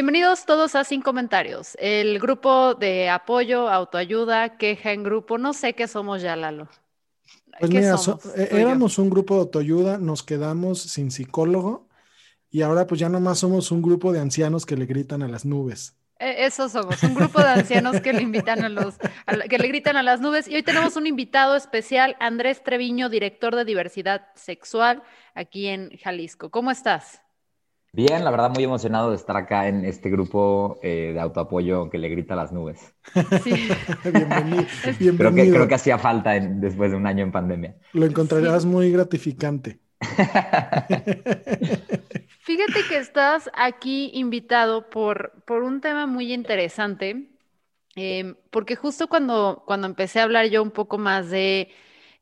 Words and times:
Bienvenidos 0.00 0.46
todos 0.46 0.76
a 0.76 0.84
Sin 0.84 1.02
Comentarios, 1.02 1.76
el 1.78 2.18
grupo 2.20 2.72
de 2.72 3.10
apoyo, 3.10 3.68
autoayuda, 3.68 4.56
queja 4.56 4.92
en 4.92 5.02
grupo. 5.02 5.36
No 5.36 5.52
sé 5.52 5.74
qué 5.74 5.86
somos 5.86 6.22
ya, 6.22 6.36
Lalo. 6.36 6.70
Pues 7.58 7.70
¿Qué 7.70 7.80
mira, 7.80 7.98
somos, 7.98 8.22
so- 8.22 8.34
eh, 8.34 8.48
éramos 8.50 8.96
un 8.98 9.10
grupo 9.10 9.34
de 9.34 9.40
autoayuda, 9.40 9.98
nos 9.98 10.22
quedamos 10.22 10.80
sin 10.80 11.10
psicólogo 11.10 11.86
y 12.48 12.62
ahora 12.62 12.86
pues 12.86 12.98
ya 12.98 13.10
nomás 13.10 13.40
somos 13.40 13.70
un 13.72 13.82
grupo 13.82 14.10
de 14.10 14.20
ancianos 14.20 14.64
que 14.64 14.74
le 14.74 14.86
gritan 14.86 15.22
a 15.22 15.28
las 15.28 15.44
nubes. 15.44 15.98
Eh, 16.18 16.46
Eso 16.46 16.70
somos, 16.70 17.02
un 17.02 17.14
grupo 17.14 17.38
de 17.42 17.48
ancianos 17.48 18.00
que 18.00 18.14
le 18.14 18.22
invitan 18.22 18.64
a 18.64 18.70
los, 18.70 18.94
a 19.26 19.36
que 19.36 19.58
le 19.58 19.68
gritan 19.68 19.98
a 19.98 20.02
las 20.02 20.22
nubes. 20.22 20.48
Y 20.48 20.54
hoy 20.54 20.62
tenemos 20.62 20.96
un 20.96 21.06
invitado 21.06 21.56
especial, 21.56 22.16
Andrés 22.20 22.64
Treviño, 22.64 23.10
director 23.10 23.54
de 23.54 23.66
diversidad 23.66 24.28
sexual 24.34 25.02
aquí 25.34 25.66
en 25.66 25.90
Jalisco. 25.98 26.50
¿Cómo 26.50 26.70
estás? 26.70 27.20
Bien, 27.92 28.22
la 28.24 28.30
verdad 28.30 28.50
muy 28.54 28.62
emocionado 28.62 29.10
de 29.10 29.16
estar 29.16 29.36
acá 29.36 29.66
en 29.66 29.84
este 29.84 30.10
grupo 30.10 30.78
eh, 30.82 31.10
de 31.12 31.20
autoapoyo 31.20 31.90
que 31.90 31.98
le 31.98 32.08
grita 32.08 32.34
a 32.34 32.36
las 32.36 32.52
nubes. 32.52 32.94
Sí. 33.42 33.68
Bienvenido. 34.04 34.64
Creo 35.16 35.34
que, 35.34 35.38
bienvenido. 35.42 35.54
creo 35.56 35.68
que 35.68 35.74
hacía 35.74 35.98
falta 35.98 36.36
en- 36.36 36.60
después 36.60 36.92
de 36.92 36.96
un 36.96 37.06
año 37.06 37.24
en 37.24 37.32
pandemia. 37.32 37.76
Lo 37.92 38.06
encontrarás 38.06 38.64
muy 38.64 38.92
gratificante. 38.92 39.80
Fíjate 42.38 42.86
que 42.88 42.98
estás 42.98 43.50
aquí 43.54 44.10
invitado 44.14 44.90
por, 44.90 45.42
por 45.46 45.62
un 45.62 45.80
tema 45.80 46.06
muy 46.06 46.32
interesante, 46.32 47.30
eh, 47.96 48.34
porque 48.50 48.76
justo 48.76 49.08
cuando, 49.08 49.62
cuando 49.66 49.86
empecé 49.86 50.20
a 50.20 50.24
hablar 50.24 50.46
yo 50.46 50.62
un 50.62 50.70
poco 50.70 50.98
más 50.98 51.30
de, 51.30 51.68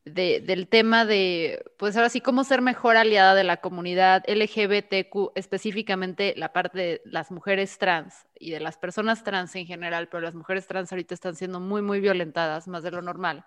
de- 0.05 0.41
del 0.41 0.67
tema 0.67 1.05
de, 1.05 1.63
pues 1.77 1.95
ahora 1.95 2.09
sí, 2.09 2.21
cómo 2.21 2.43
ser 2.43 2.61
mejor 2.61 2.97
aliada 2.97 3.35
de 3.35 3.43
la 3.43 3.57
comunidad 3.57 4.23
LGBTQ, 4.27 5.31
específicamente 5.35 6.33
la 6.37 6.53
parte 6.53 6.77
de 6.79 7.01
las 7.05 7.31
mujeres 7.31 7.77
trans 7.77 8.27
y 8.39 8.51
de 8.51 8.59
las 8.59 8.77
personas 8.77 9.23
trans 9.23 9.55
en 9.55 9.65
general, 9.67 10.07
pero 10.09 10.21
las 10.21 10.35
mujeres 10.35 10.67
trans 10.67 10.91
ahorita 10.91 11.13
están 11.13 11.35
siendo 11.35 11.59
muy, 11.59 11.81
muy 11.81 11.99
violentadas, 11.99 12.67
más 12.67 12.83
de 12.83 12.91
lo 12.91 13.01
normal. 13.01 13.45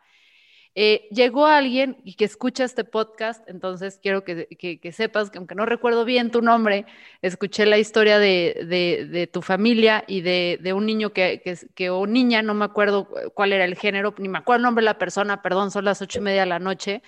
Eh, 0.74 1.06
llegó 1.10 1.44
alguien 1.44 1.98
y 2.02 2.14
que 2.14 2.24
escucha 2.24 2.64
este 2.64 2.84
podcast, 2.84 3.46
entonces 3.46 3.98
quiero 4.02 4.24
que, 4.24 4.48
sepas 4.92 5.30
que 5.30 5.36
aunque 5.36 5.54
no 5.54 5.66
recuerdo 5.66 6.06
bien 6.06 6.30
tu 6.30 6.40
nombre, 6.40 6.86
escuché 7.20 7.66
la 7.66 7.76
historia 7.76 8.18
de, 8.18 9.28
tu 9.30 9.42
familia 9.42 10.02
y 10.06 10.22
de, 10.22 10.72
un 10.74 10.86
niño 10.86 11.12
que, 11.12 11.90
o 11.90 12.06
niña, 12.06 12.40
no 12.40 12.54
me 12.54 12.64
acuerdo 12.64 13.06
cuál 13.34 13.52
era 13.52 13.66
el 13.66 13.76
género, 13.76 14.14
ni 14.16 14.28
me 14.28 14.38
acuerdo 14.38 14.58
el 14.58 14.62
nombre 14.62 14.82
de 14.82 14.86
la 14.86 14.98
persona, 14.98 15.42
perdón, 15.42 15.70
son 15.70 15.84
las 15.84 16.00
ocho 16.00 16.20
y 16.20 16.22
media 16.22 16.40
de 16.40 16.46
la 16.46 16.58
noche, 16.58 17.02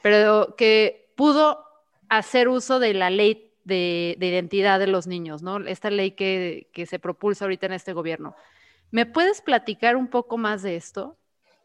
pero 0.00 0.54
que 0.56 1.10
pudo 1.16 1.64
hacer 2.08 2.48
uso 2.48 2.78
de 2.78 2.94
la 2.94 3.10
ley 3.10 3.50
de, 3.64 4.14
de 4.18 4.26
identidad 4.28 4.78
de 4.78 4.86
los 4.86 5.08
niños, 5.08 5.42
¿no? 5.42 5.58
Esta 5.66 5.90
ley 5.90 6.12
que, 6.12 6.68
que 6.72 6.86
se 6.86 7.00
propulsa 7.00 7.46
ahorita 7.46 7.66
en 7.66 7.72
este 7.72 7.92
gobierno. 7.92 8.36
¿Me 8.92 9.06
puedes 9.06 9.42
platicar 9.42 9.96
un 9.96 10.06
poco 10.06 10.38
más 10.38 10.62
de 10.62 10.76
esto? 10.76 11.17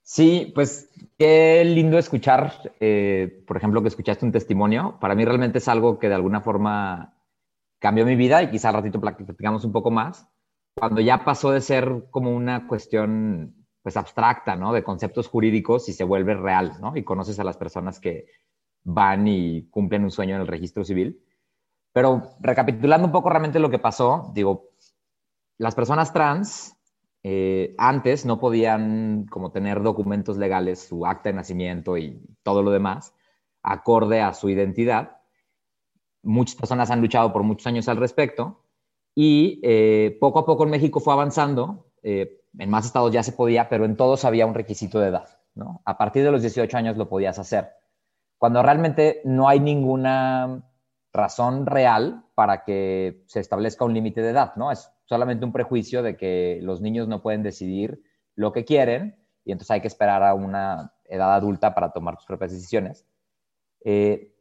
Sí, 0.05 0.51
pues 0.53 0.89
qué 1.17 1.63
lindo 1.65 1.97
escuchar, 1.97 2.73
eh, 2.79 3.43
por 3.47 3.55
ejemplo, 3.57 3.81
que 3.81 3.87
escuchaste 3.87 4.25
un 4.25 4.31
testimonio. 4.33 4.97
Para 4.99 5.15
mí 5.15 5.23
realmente 5.23 5.59
es 5.59 5.67
algo 5.69 5.97
que 5.97 6.09
de 6.09 6.15
alguna 6.15 6.41
forma 6.41 7.15
cambió 7.79 8.05
mi 8.05 8.15
vida 8.15 8.43
y 8.43 8.51
quizá 8.51 8.69
al 8.69 8.75
ratito 8.75 8.99
plati- 8.99 9.25
platicamos 9.25 9.63
un 9.65 9.71
poco 9.71 9.91
más. 9.91 10.27
Cuando 10.77 11.01
ya 11.01 11.23
pasó 11.23 11.51
de 11.51 11.61
ser 11.61 12.05
como 12.11 12.35
una 12.35 12.67
cuestión 12.67 13.55
pues 13.81 13.97
abstracta, 13.97 14.55
¿no? 14.55 14.73
De 14.73 14.83
conceptos 14.83 15.27
jurídicos 15.27 15.89
y 15.89 15.93
se 15.93 16.03
vuelve 16.05 16.35
real, 16.35 16.73
¿no? 16.81 16.95
Y 16.97 17.03
conoces 17.03 17.39
a 17.39 17.43
las 17.43 17.57
personas 17.57 17.99
que 17.99 18.27
van 18.83 19.27
y 19.27 19.67
cumplen 19.69 20.03
un 20.03 20.11
sueño 20.11 20.35
en 20.35 20.41
el 20.41 20.47
registro 20.47 20.83
civil. 20.83 21.21
Pero 21.93 22.35
recapitulando 22.41 23.07
un 23.07 23.13
poco 23.13 23.29
realmente 23.29 23.59
lo 23.59 23.69
que 23.71 23.79
pasó, 23.79 24.31
digo, 24.35 24.69
las 25.57 25.75
personas 25.75 26.13
trans 26.13 26.72
eh, 27.23 27.73
antes 27.77 28.25
no 28.25 28.39
podían 28.39 29.25
como 29.29 29.51
tener 29.51 29.81
documentos 29.81 30.37
legales, 30.37 30.79
su 30.79 31.05
acta 31.05 31.29
de 31.29 31.35
nacimiento 31.35 31.97
y 31.97 32.21
todo 32.43 32.61
lo 32.61 32.71
demás, 32.71 33.13
acorde 33.61 34.21
a 34.21 34.33
su 34.33 34.49
identidad. 34.49 35.21
Muchas 36.21 36.55
personas 36.55 36.91
han 36.91 37.01
luchado 37.01 37.31
por 37.31 37.43
muchos 37.43 37.67
años 37.67 37.87
al 37.87 37.97
respecto 37.97 38.61
y 39.15 39.59
eh, 39.63 40.17
poco 40.19 40.39
a 40.39 40.45
poco 40.45 40.63
en 40.63 40.71
México 40.71 40.99
fue 40.99 41.13
avanzando. 41.13 41.87
eh, 42.03 42.39
en 42.59 42.69
más 42.69 42.85
estados 42.85 43.11
ya 43.11 43.23
se 43.23 43.31
podía, 43.31 43.67
pero 43.67 43.85
en 43.85 43.97
todos 43.97 44.25
había 44.25 44.45
un 44.45 44.53
requisito 44.53 44.99
de 44.99 45.07
edad. 45.07 45.39
¿no? 45.55 45.81
A 45.85 45.97
partir 45.97 46.23
de 46.23 46.31
los 46.31 46.41
18 46.41 46.77
años 46.77 46.97
lo 46.97 47.09
podías 47.09 47.39
hacer. 47.39 47.71
Cuando 48.37 48.61
realmente 48.61 49.21
no 49.25 49.47
hay 49.47 49.59
ninguna 49.59 50.63
razón 51.13 51.65
real 51.65 52.25
para 52.35 52.63
que 52.63 53.23
se 53.27 53.39
establezca 53.39 53.85
un 53.85 53.93
límite 53.93 54.21
de 54.21 54.31
edad, 54.31 54.55
¿no? 54.55 54.71
Es 54.71 54.92
solamente 55.05 55.45
un 55.45 55.51
prejuicio 55.51 56.03
de 56.03 56.15
que 56.17 56.59
los 56.61 56.81
niños 56.81 57.07
no 57.07 57.21
pueden 57.21 57.43
decidir 57.43 58.01
lo 58.35 58.51
que 58.51 58.65
quieren 58.65 59.15
y 59.45 59.51
entonces 59.51 59.71
hay 59.71 59.81
que 59.81 59.87
esperar 59.87 60.23
a 60.23 60.33
una 60.33 60.93
edad 61.05 61.33
adulta 61.33 61.73
para 61.73 61.91
tomar 61.91 62.15
tus 62.17 62.25
propias 62.25 62.51
decisiones. 62.51 63.05
Eh, 63.83 64.33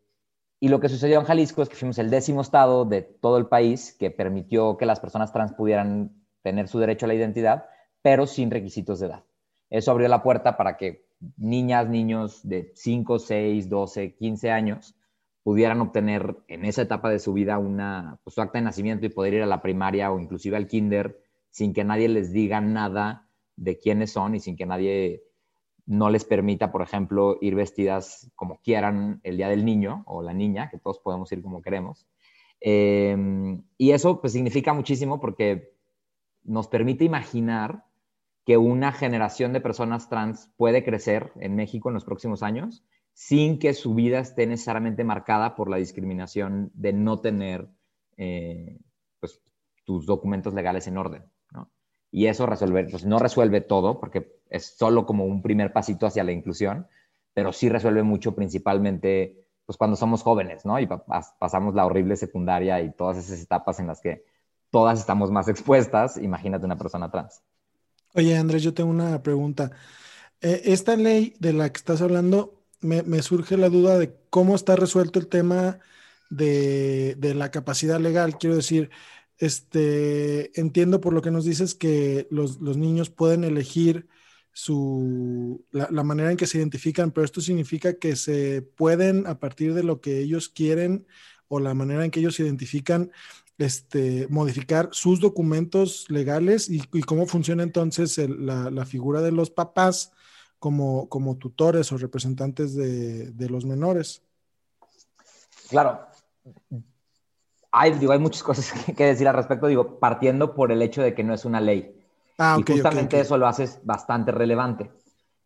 y 0.61 0.69
lo 0.69 0.79
que 0.79 0.89
sucedió 0.89 1.19
en 1.19 1.27
Jalisco 1.27 1.63
es 1.63 1.69
que 1.69 1.75
fuimos 1.75 1.99
el 1.99 2.09
décimo 2.09 2.41
estado 2.41 2.85
de 2.85 3.03
todo 3.03 3.37
el 3.37 3.47
país 3.47 3.97
que 3.99 4.11
permitió 4.11 4.77
que 4.77 4.87
las 4.87 5.01
personas 5.01 5.33
trans 5.33 5.53
pudieran 5.53 6.13
tener 6.43 6.69
su 6.69 6.79
derecho 6.79 7.07
a 7.07 7.09
la 7.09 7.15
identidad, 7.15 7.67
pero 8.01 8.27
sin 8.27 8.51
requisitos 8.51 9.01
de 9.01 9.07
edad. 9.09 9.25
Eso 9.71 9.91
abrió 9.91 10.07
la 10.09 10.23
puerta 10.23 10.57
para 10.57 10.77
que 10.77 11.07
niñas, 11.37 11.89
niños 11.89 12.47
de 12.49 12.71
5, 12.75 13.19
6, 13.19 13.69
12, 13.69 14.15
15 14.15 14.51
años 14.51 14.95
pudieran 15.43 15.81
obtener 15.81 16.37
en 16.49 16.65
esa 16.65 16.83
etapa 16.83 17.11
de 17.11 17.19
su 17.19 17.33
vida 17.33 17.59
una, 17.59 18.21
pues, 18.23 18.35
su 18.35 18.41
acta 18.41 18.59
de 18.59 18.65
nacimiento 18.65 19.07
y 19.07 19.11
poder 19.11 19.35
ir 19.35 19.43
a 19.43 19.47
la 19.47 19.63
primaria 19.63 20.13
o 20.13 20.21
inclusive 20.21 20.57
al 20.57 20.69
kinder 20.69 21.19
sin 21.51 21.75
que 21.75 21.85
nadie 21.85 22.09
les 22.09 22.33
diga 22.33 22.61
nada 22.61 23.29
de 23.57 23.79
quiénes 23.79 24.13
son 24.13 24.35
y 24.35 24.41
sin 24.41 24.57
que 24.57 24.67
nadie 24.67 25.23
no 25.85 26.11
les 26.11 26.25
permita, 26.25 26.71
por 26.71 26.83
ejemplo, 26.83 27.39
ir 27.41 27.55
vestidas 27.55 28.31
como 28.37 28.61
quieran 28.63 29.21
el 29.25 29.37
día 29.37 29.49
del 29.49 29.65
niño 29.65 30.05
o 30.07 30.23
la 30.23 30.33
niña, 30.33 30.71
que 30.71 30.79
todos 30.79 31.01
podemos 31.01 31.31
ir 31.33 31.43
como 31.43 31.61
queremos. 31.61 32.07
Eh, 32.61 33.17
y 33.77 33.91
eso 33.91 34.21
pues 34.21 34.33
significa 34.33 34.73
muchísimo 34.73 35.21
porque 35.21 35.75
nos 36.45 36.69
permite 36.69 37.05
imaginar 37.05 37.85
que 38.45 38.57
una 38.57 38.93
generación 38.93 39.53
de 39.53 39.61
personas 39.61 40.09
trans 40.09 40.53
puede 40.57 40.85
crecer 40.85 41.33
en 41.37 41.57
México 41.57 41.89
en 41.89 41.95
los 41.95 42.05
próximos 42.05 42.43
años 42.43 42.85
sin 43.13 43.59
que 43.59 43.75
su 43.75 43.95
vida 43.95 44.21
esté 44.21 44.47
necesariamente 44.47 45.05
marcada 45.05 45.55
por 45.55 45.69
la 45.71 45.77
discriminación 45.77 46.71
de 46.75 46.93
no 46.93 47.21
tener 47.21 47.69
eh, 48.17 48.79
pues, 49.21 49.41
tus 49.85 50.07
documentos 50.07 50.55
legales 50.55 50.87
en 50.87 50.99
orden. 50.99 51.25
¿no? 51.53 51.71
Y 52.11 52.27
eso 52.27 52.47
resuelve, 52.47 52.85
pues, 52.91 53.05
no 53.05 53.19
resuelve 53.19 53.61
todo, 53.61 54.01
porque 54.01 54.41
es 54.51 54.77
solo 54.77 55.07
como 55.07 55.25
un 55.25 55.43
primer 55.43 55.73
pasito 55.73 56.07
hacia 56.07 56.25
la 56.25 56.33
inclusión, 56.33 56.87
pero 57.35 57.53
sí 57.53 57.69
resuelve 57.69 58.03
mucho 58.03 58.35
principalmente 58.35 59.47
pues, 59.67 59.77
cuando 59.79 59.97
somos 59.97 60.23
jóvenes, 60.23 60.65
¿no? 60.67 60.79
Y 60.81 60.87
pa- 60.87 61.05
pas- 61.07 61.35
pasamos 61.39 61.75
la 61.75 61.87
horrible 61.87 62.17
secundaria 62.17 62.81
y 62.83 62.93
todas 62.93 63.17
esas 63.19 63.41
etapas 63.41 63.79
en 63.81 63.87
las 63.87 64.01
que 64.01 64.25
todas 64.71 64.99
estamos 64.99 65.31
más 65.31 65.49
expuestas, 65.49 66.17
imagínate 66.19 66.67
una 66.67 66.77
persona 66.79 67.11
trans. 67.11 67.43
Oye, 68.15 68.37
Andrés, 68.37 68.63
yo 68.63 68.75
tengo 68.75 68.91
una 68.91 69.23
pregunta. 69.23 69.71
Eh, 70.41 70.63
esta 70.67 70.97
ley 70.97 71.35
de 71.41 71.53
la 71.53 71.71
que 71.73 71.79
estás 71.79 72.03
hablando, 72.03 72.62
me, 72.83 73.23
surge 73.23 73.57
la 73.57 73.69
duda 73.69 73.99
de 73.99 74.15
cómo 74.31 74.55
está 74.55 74.77
resuelto 74.77 75.19
el 75.19 75.29
tema 75.29 75.79
de, 76.31 77.17
de 77.19 77.35
la 77.35 77.51
capacidad 77.51 78.01
legal. 78.01 78.39
Quiero 78.39 78.57
decir, 78.57 78.91
este, 79.43 80.59
entiendo 80.61 81.01
por 81.01 81.13
lo 81.13 81.21
que 81.21 81.33
nos 81.33 81.45
dices 81.45 81.75
que 81.75 82.29
los, 82.31 82.61
niños 82.61 83.11
pueden 83.11 83.43
elegir 83.43 84.07
su, 84.53 85.65
la, 85.73 86.05
manera 86.05 86.31
en 86.31 86.37
que 86.37 86.47
se 86.47 86.59
identifican, 86.59 87.11
pero 87.11 87.25
esto 87.25 87.41
significa 87.41 87.95
que 87.95 88.15
se 88.15 88.63
pueden, 88.63 89.27
a 89.27 89.41
partir 89.41 89.75
de 89.75 89.83
lo 89.83 90.01
que 90.01 90.21
ellos 90.21 90.49
quieren 90.49 91.09
o 91.49 91.59
la 91.59 91.75
manera 91.75 92.05
en 92.05 92.13
que 92.13 92.21
ellos 92.21 92.37
se 92.37 92.45
identifican, 92.45 93.11
este, 93.59 94.29
modificar 94.31 94.91
sus 94.93 95.19
documentos 95.19 96.09
legales 96.09 96.71
y, 96.71 96.81
cómo 97.03 97.27
funciona 97.27 97.65
entonces 97.65 98.17
la, 98.19 98.87
figura 98.87 99.23
de 99.23 99.33
los 99.33 99.51
papás 99.51 100.13
como, 100.63 101.09
como 101.09 101.39
tutores 101.39 101.91
o 101.91 101.97
representantes 101.97 102.77
de, 102.77 103.33
de 103.33 103.51
los 103.51 103.65
menores. 103.65 104.23
Claro, 105.69 106.07
hay, 107.73 107.91
digo, 107.95 108.13
hay 108.13 108.21
muchas 108.21 108.45
cosas 108.45 108.73
que 108.97 109.05
decir 109.05 109.27
al 109.27 109.35
respecto, 109.35 109.67
digo, 109.67 109.99
partiendo 109.99 110.55
por 110.55 110.71
el 110.71 110.81
hecho 110.81 111.03
de 111.03 111.17
que 111.17 111.25
no 111.25 111.35
es 111.35 111.45
una 111.45 111.61
ley. 111.61 112.01
Ah, 112.39 112.57
y 112.61 112.63
justamente 112.63 113.19
eso 113.19 113.37
lo 113.39 113.49
haces 113.49 113.81
bastante 113.83 114.31
relevante. 114.31 114.89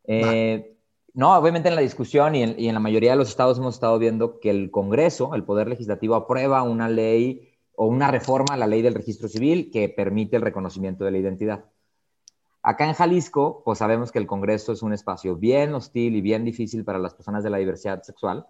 Eh, 0.05 0.77
no, 1.15 1.35
obviamente 1.35 1.71
en 1.71 1.77
la 1.77 1.81
discusión 1.81 2.35
y 2.35 2.43
en, 2.43 2.75
la 2.75 2.81
mayoría 2.81 3.13
de 3.13 3.17
los 3.17 3.31
estados 3.31 3.57
hemos 3.57 3.77
estado 3.77 3.99
viendo 3.99 4.39
que 4.39 4.51
el 4.51 4.71
Congreso, 4.71 5.35
el 5.35 5.45
Poder 5.45 5.67
Legislativo, 5.67 6.15
aprueba 6.15 6.63
una 6.63 6.91
ley 6.91 7.55
o 7.75 7.87
una 7.87 8.11
reforma 8.11 8.53
a 8.53 8.59
la 8.59 8.67
ley 8.67 8.83
del 8.83 8.93
registro 8.93 9.29
civil 9.29 9.71
que 9.73 9.89
permite 9.89 10.37
el 10.37 10.43
reconocimiento 10.43 11.07
de 11.07 11.13
la 11.13 11.19
identidad. 11.19 11.65
Acá 12.67 12.87
en 12.87 12.95
Jalisco, 12.95 13.63
pues 13.65 13.79
sabemos 13.79 14.11
que 14.11 14.19
el 14.19 14.27
Congreso 14.27 14.73
es 14.73 14.83
un 14.83 14.93
espacio 14.93 15.37
bien 15.37 15.75
hostil 15.75 16.17
y 16.17 16.21
bien 16.21 16.45
difícil 16.45 16.85
para 16.85 16.99
las 16.99 17.15
personas 17.15 17.45
de 17.45 17.51
la 17.51 17.59
diversidad 17.59 18.03
sexual 18.03 18.47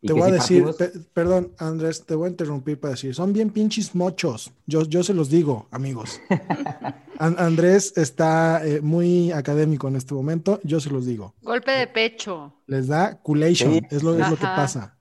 te 0.00 0.12
voy 0.12 0.22
a 0.22 0.32
decir, 0.32 0.64
perdón, 1.12 1.52
Andrés, 1.58 2.06
te 2.06 2.14
voy 2.14 2.26
a 2.26 2.30
interrumpir 2.30 2.78
para 2.78 2.92
decir, 2.92 3.14
son 3.14 3.32
bien 3.32 3.50
pinches 3.50 3.96
mochos. 3.96 4.52
Yo, 4.64 4.82
yo 4.82 5.02
se 5.02 5.12
los 5.12 5.28
digo, 5.28 5.66
amigos. 5.72 6.20
Andrés 7.18 7.96
está 7.96 8.64
eh, 8.64 8.80
muy 8.80 9.32
académico 9.32 9.88
en 9.88 9.96
este 9.96 10.14
momento, 10.14 10.60
yo 10.62 10.78
se 10.78 10.90
los 10.90 11.04
digo. 11.04 11.34
Golpe 11.42 11.72
de 11.72 11.88
pecho. 11.88 12.54
Les 12.66 12.86
da 12.86 13.20
culation, 13.20 13.86
es, 13.90 14.04
lo, 14.04 14.16
es 14.16 14.30
lo 14.30 14.36
que 14.36 14.44
pasa. 14.44 14.96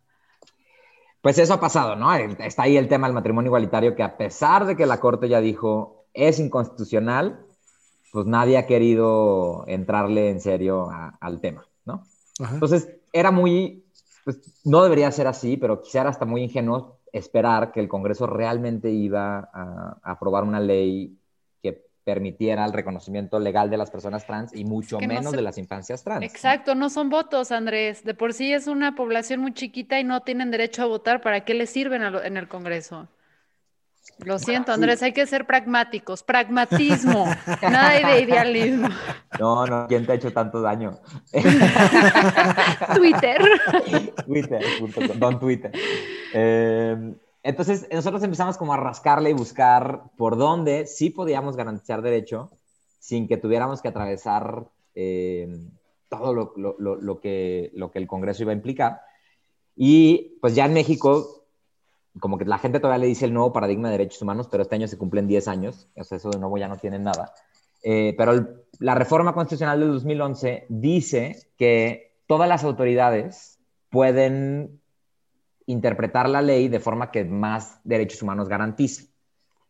Pues 1.21 1.37
eso 1.37 1.53
ha 1.53 1.59
pasado, 1.59 1.95
¿no? 1.95 2.11
Está 2.15 2.63
ahí 2.63 2.75
el 2.75 2.87
tema 2.87 3.05
del 3.05 3.13
matrimonio 3.13 3.49
igualitario, 3.49 3.95
que 3.95 4.01
a 4.01 4.17
pesar 4.17 4.65
de 4.65 4.75
que 4.75 4.87
la 4.87 4.99
Corte 4.99 5.29
ya 5.29 5.41
dijo 5.41 6.07
es 6.13 6.39
inconstitucional, 6.39 7.45
pues 8.17 8.25
nadie 8.25 8.57
ha 8.57 8.65
querido 8.65 9.63
entrarle 9.67 10.31
en 10.31 10.41
serio 10.41 10.89
al 11.21 11.39
tema, 11.39 11.67
¿no? 11.85 12.03
Entonces, 12.39 12.89
era 13.13 13.29
muy 13.29 13.85
pues 14.23 14.39
no 14.65 14.81
debería 14.81 15.11
ser 15.11 15.27
así, 15.27 15.55
pero 15.55 15.83
quizá 15.83 16.01
era 16.01 16.09
hasta 16.09 16.25
muy 16.25 16.41
ingenuo 16.41 16.97
esperar 17.13 17.71
que 17.71 17.79
el 17.79 17.87
Congreso 17.87 18.25
realmente 18.25 18.89
iba 18.89 19.51
a, 19.53 19.99
aprobar 20.01 20.45
una 20.45 20.59
ley 20.59 21.15
que 21.61 21.85
permitiera 22.03 22.65
el 22.65 22.73
reconocimiento 22.73 23.39
legal 23.39 23.69
de 23.69 23.77
las 23.77 23.91
personas 23.91 24.25
trans 24.25 24.51
y 24.55 24.65
mucho 24.65 24.99
menos 24.99 25.31
de 25.31 25.43
las 25.43 25.59
infancias 25.59 26.03
trans. 26.03 26.25
Exacto, 26.25 26.73
¿no? 26.73 26.89
son 26.89 27.11
votos, 27.11 27.51
Andrés. 27.51 28.03
De 28.03 28.15
por 28.15 28.33
sí 28.33 28.51
es 28.51 28.65
una 28.65 28.95
población 28.95 29.41
muy 29.41 29.53
chiquita 29.53 29.99
y 29.99 30.03
no 30.03 30.21
tienen 30.21 30.49
derecho 30.49 30.81
a 30.81 30.87
votar. 30.87 31.21
¿Para 31.21 31.45
qué 31.45 31.53
les 31.53 31.69
sirven 31.69 32.01
en 32.01 32.35
el 32.35 32.47
Congreso? 32.47 33.07
Lo 34.25 34.39
siento, 34.39 34.71
Andrés, 34.71 35.03
hay 35.03 35.13
que 35.13 35.27
ser 35.27 35.45
pragmáticos. 35.45 36.23
Pragmatismo, 36.23 37.25
nada 37.61 38.13
de 38.13 38.21
idealismo. 38.21 38.89
No, 39.39 39.65
no, 39.65 39.87
¿quién 39.87 40.05
te 40.05 40.13
ha 40.13 40.15
hecho 40.15 40.33
tanto 40.33 40.61
daño? 40.61 40.99
Twitter. 42.95 43.41
Twitter, 44.25 44.63
don 45.15 45.39
Twitter. 45.39 45.71
Em, 46.33 47.15
entonces, 47.43 47.87
nosotros 47.91 48.23
empezamos 48.23 48.57
como 48.57 48.73
a 48.73 48.77
rascarle 48.77 49.29
y 49.29 49.33
buscar 49.33 50.03
por 50.17 50.37
dónde 50.37 50.87
sí 50.87 51.09
podíamos 51.09 51.55
garantizar 51.55 52.01
derecho 52.01 52.51
sin 52.99 53.27
que 53.27 53.37
tuviéramos 53.37 53.81
que 53.81 53.87
atravesar 53.87 54.65
em, 54.95 55.69
todo 56.09 56.33
lo, 56.33 57.19
que, 57.21 57.71
lo 57.73 57.91
que 57.91 57.99
el 57.99 58.07
Congreso 58.07 58.43
iba 58.43 58.51
a 58.51 58.55
implicar. 58.55 59.01
Y 59.75 60.37
pues 60.41 60.55
ya 60.55 60.65
en 60.65 60.73
México 60.73 61.36
como 62.19 62.37
que 62.37 62.45
la 62.45 62.57
gente 62.57 62.79
todavía 62.79 63.01
le 63.01 63.07
dice 63.07 63.25
el 63.25 63.33
nuevo 63.33 63.53
paradigma 63.53 63.89
de 63.89 63.97
derechos 63.97 64.21
humanos, 64.21 64.47
pero 64.49 64.63
este 64.63 64.75
año 64.75 64.87
se 64.87 64.97
cumplen 64.97 65.27
10 65.27 65.47
años, 65.47 65.87
o 65.95 66.03
sea, 66.03 66.17
eso 66.17 66.29
de 66.29 66.39
nuevo 66.39 66.57
ya 66.57 66.67
no 66.67 66.77
tiene 66.77 66.99
nada. 66.99 67.33
Eh, 67.83 68.15
pero 68.17 68.47
la 68.79 68.95
reforma 68.95 69.33
constitucional 69.33 69.79
del 69.79 69.91
2011 69.93 70.65
dice 70.69 71.47
que 71.57 72.15
todas 72.27 72.49
las 72.49 72.63
autoridades 72.63 73.59
pueden 73.89 74.81
interpretar 75.65 76.29
la 76.29 76.41
ley 76.41 76.67
de 76.69 76.79
forma 76.79 77.11
que 77.11 77.25
más 77.25 77.79
derechos 77.83 78.21
humanos 78.21 78.49
garantice. 78.49 79.09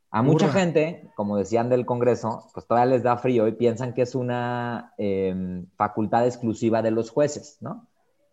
A 0.09 0.21
mucha 0.21 0.47
gente, 0.49 1.11
como 1.15 1.37
decían 1.37 1.69
del 1.69 1.85
Congreso, 1.85 2.47
pues 2.53 2.65
todavía 2.65 2.93
les 2.93 3.03
da 3.03 3.17
frío 3.17 3.47
y 3.47 3.51
piensan 3.51 3.93
que 3.93 4.03
es 4.03 4.15
una 4.15 4.93
em, 4.97 5.67
facultad 5.75 6.25
exclusiva 6.25 6.81
de 6.81 6.91
los 6.91 7.09
jueces, 7.09 7.57
¿no? 7.59 7.87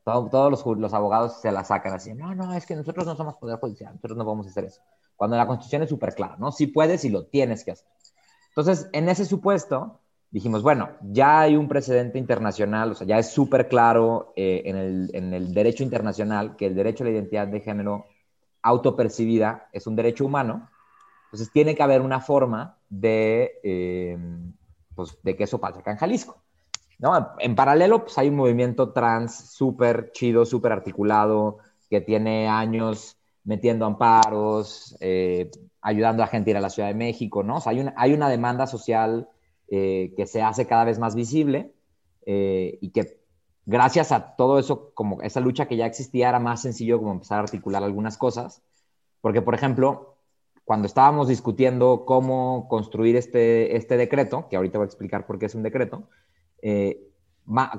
Todos 0.05 0.79
los, 0.79 0.95
abogados 0.95 1.41
se 1.41 1.51
la 1.51 1.65
sacan 1.65 1.95
así, 1.95 2.13
no, 2.13 2.35
no, 2.35 2.53
es 2.53 2.67
que 2.67 2.77
nosotros 2.77 3.07
no 3.07 3.17
somos 3.17 3.37
poder 3.37 3.59
judicial, 3.59 3.95
nosotros 3.95 4.19
no 4.19 4.31
a 4.31 4.47
hacer 4.47 4.65
eso. 4.65 4.83
Cuando 5.17 5.37
la 5.37 5.47
constitución 5.47 5.83
es 5.83 5.89
súper 5.89 6.15
clara, 6.15 6.37
¿no? 6.39 6.53
Si 6.53 6.67
puedes 6.67 7.05
y 7.05 7.09
lo 7.09 7.25
tienes 7.27 7.65
que 7.65 7.71
hacer. 7.71 7.87
Entonces, 8.49 8.89
en 8.93 9.09
ese 9.09 9.25
supuesto, 9.25 10.01
dijimos, 10.31 10.63
bueno, 10.63 10.91
ya 11.01 11.41
hay 11.41 11.57
un 11.57 11.69
precedente 11.69 12.19
internacional, 12.19 12.91
o 12.91 12.95
sea, 12.95 13.07
ya 13.07 13.19
es 13.19 13.31
súper 13.31 13.69
claro 13.69 14.33
eh, 14.37 14.63
en, 14.67 14.77
el, 14.77 15.11
en, 15.15 15.33
el, 15.33 15.55
derecho 15.55 15.83
internacional 15.83 16.57
que 16.57 16.67
el 16.67 16.75
derecho 16.75 17.03
a 17.03 17.07
la 17.07 17.13
identidad 17.13 17.49
de 17.49 17.61
género 17.61 18.07
autopercibida 18.63 19.69
es 19.73 19.87
un 19.87 19.97
derecho 19.97 20.27
humano, 20.27 20.69
entonces 21.27 21.51
tiene 21.51 21.75
que 21.75 21.83
haber 21.83 22.03
una 22.03 22.21
forma 22.21 22.79
de, 22.89 23.53
eh, 23.65 24.19
pues, 24.95 25.19
de 25.23 25.35
que 25.37 25.45
eso 25.45 25.59
pase 25.59 25.81
acá 25.81 25.93
en 25.93 25.99
Jalisco. 25.99 26.44
En 27.39 27.55
paralelo, 27.55 28.05
pues 28.05 28.17
hay 28.19 28.29
un 28.29 28.37
movimiento 28.37 28.93
trans 28.93 29.53
súper 29.53 30.11
chido, 30.13 30.47
súper 30.47 30.73
articulado, 30.73 31.59
que 31.91 32.01
tiene 32.01 32.49
años 32.49 33.17
metiendo 33.45 33.85
amparos, 33.85 34.97
eh, 35.01 35.51
ayudando 35.83 36.23
a 36.23 36.27
gente 36.27 36.51
a 36.51 36.53
ir 36.53 36.57
a 36.57 36.61
la 36.61 36.71
Ciudad 36.71 36.89
de 36.89 36.95
México, 36.95 37.43
¿no? 37.43 37.59
hay, 37.67 37.81
una, 37.81 37.95
hay 37.97 38.15
una 38.15 38.29
demanda 38.29 38.67
social 38.67 39.29
eh, 39.69 40.15
que 40.17 40.27
se 40.27 40.41
hace 40.41 40.67
cada 40.67 40.85
vez 40.85 40.99
más 40.99 41.15
visible 41.15 41.73
eh, 42.27 42.79
y 42.81 42.91
que 42.91 43.21
gracias 43.67 44.13
a 44.13 44.35
todo 44.37 44.59
eso, 44.59 44.93
como 44.95 45.21
esa 45.23 45.41
lucha 45.41 45.67
que 45.67 45.77
ya 45.77 45.87
existía, 45.87 46.29
era 46.29 46.39
más 46.39 46.63
sencillo 46.63 46.99
como 46.99 47.13
empezar 47.13 47.39
a 47.39 47.43
articular 47.43 47.83
algunas 47.83 48.17
cosas. 48.17 48.63
Porque, 49.21 49.43
por 49.43 49.55
ejemplo, 49.55 50.17
cuando 50.65 50.87
estábamos 50.87 51.29
discutiendo 51.29 52.05
cómo 52.07 52.67
construir 52.69 53.17
este, 53.17 53.77
este 53.77 53.97
decreto, 53.97 54.49
que 54.49 54.57
ahorita 54.57 54.79
voy 54.79 54.85
a 54.85 54.87
explicar 54.87 55.27
por 55.27 55.39
qué 55.39 55.47
es 55.47 55.55
un 55.55 55.63
decreto, 55.63 56.09
eh, 56.67 56.99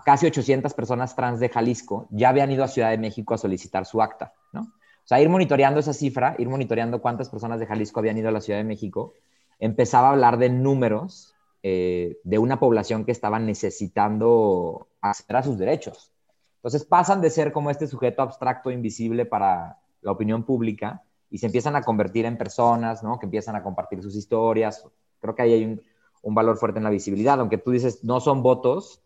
casi 0.06 0.28
800 0.28 0.76
personas 0.76 1.16
trans 1.16 1.40
de 1.40 1.50
Jalisco 1.50 2.08
ya 2.12 2.30
habían 2.30 2.52
ido 2.52 2.64
a 2.64 2.68
Ciudad 2.68 2.92
de 2.92 3.00
México 3.00 3.34
a 3.34 3.40
solicitar 3.40 3.88
su 3.88 4.00
acta, 4.00 4.34
¿no? 4.54 4.62
O 4.62 5.08
sea, 5.08 5.20
ir 5.20 5.28
monitoreando 5.28 5.80
esa 5.80 5.92
cifra, 5.92 6.36
ir 6.38 6.48
monitoreando 6.50 7.02
cuántas 7.02 7.30
personas 7.30 7.60
de 7.60 7.66
Jalisco 7.66 8.00
habían 8.00 8.18
ido 8.20 8.30
a 8.30 8.32
la 8.32 8.42
Ciudad 8.42 8.60
de 8.60 8.64
México, 8.64 9.14
empezaba 9.58 10.10
a 10.10 10.12
hablar 10.12 10.38
de 10.38 10.50
números 10.50 11.34
eh, 11.64 12.20
de 12.24 12.38
una 12.38 12.60
población 12.60 13.06
que 13.06 13.12
estaba 13.12 13.40
necesitando 13.40 14.88
acceder 15.02 15.38
a 15.38 15.44
sus 15.44 15.58
derechos. 15.58 16.12
Entonces 16.58 16.86
pasan 16.86 17.22
de 17.22 17.32
ser 17.32 17.52
como 17.52 17.72
este 17.72 17.88
sujeto 17.88 18.22
abstracto, 18.22 18.70
invisible 18.70 19.26
para 19.26 19.80
la 20.02 20.12
opinión 20.12 20.44
pública, 20.44 21.02
y 21.32 21.40
se 21.40 21.48
empiezan 21.48 21.76
a 21.76 21.82
convertir 21.82 22.26
en 22.26 22.38
personas, 22.38 23.02
¿no? 23.02 23.18
Que 23.18 23.26
empiezan 23.26 23.56
a 23.56 23.64
compartir 23.64 24.04
sus 24.04 24.16
historias. 24.16 24.86
Creo 25.20 25.34
que 25.34 25.42
ahí 25.42 25.54
hay 25.54 25.66
un, 25.66 25.82
un 26.26 26.34
valor 26.34 26.58
fuerte 26.58 26.80
en 26.80 26.84
la 26.84 26.90
visibilidad, 26.90 27.40
aunque 27.40 27.60
tú 27.60 27.70
dices 27.70 28.04
no 28.04 28.20
son 28.20 28.42
votos, 28.42 29.00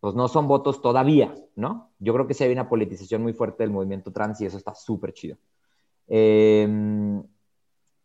pues 0.00 0.16
no 0.16 0.26
son 0.26 0.48
votos 0.48 0.82
todavía, 0.82 1.32
¿no? 1.54 1.92
Yo 2.00 2.12
creo 2.12 2.26
que 2.26 2.34
sí 2.34 2.42
hay 2.42 2.50
una 2.50 2.68
politización 2.68 3.22
muy 3.22 3.32
fuerte 3.32 3.62
del 3.62 3.70
movimiento 3.70 4.10
trans 4.10 4.40
y 4.40 4.46
eso 4.46 4.56
está 4.56 4.74
súper 4.74 5.12
chido. 5.12 5.36
Em, 6.08 7.22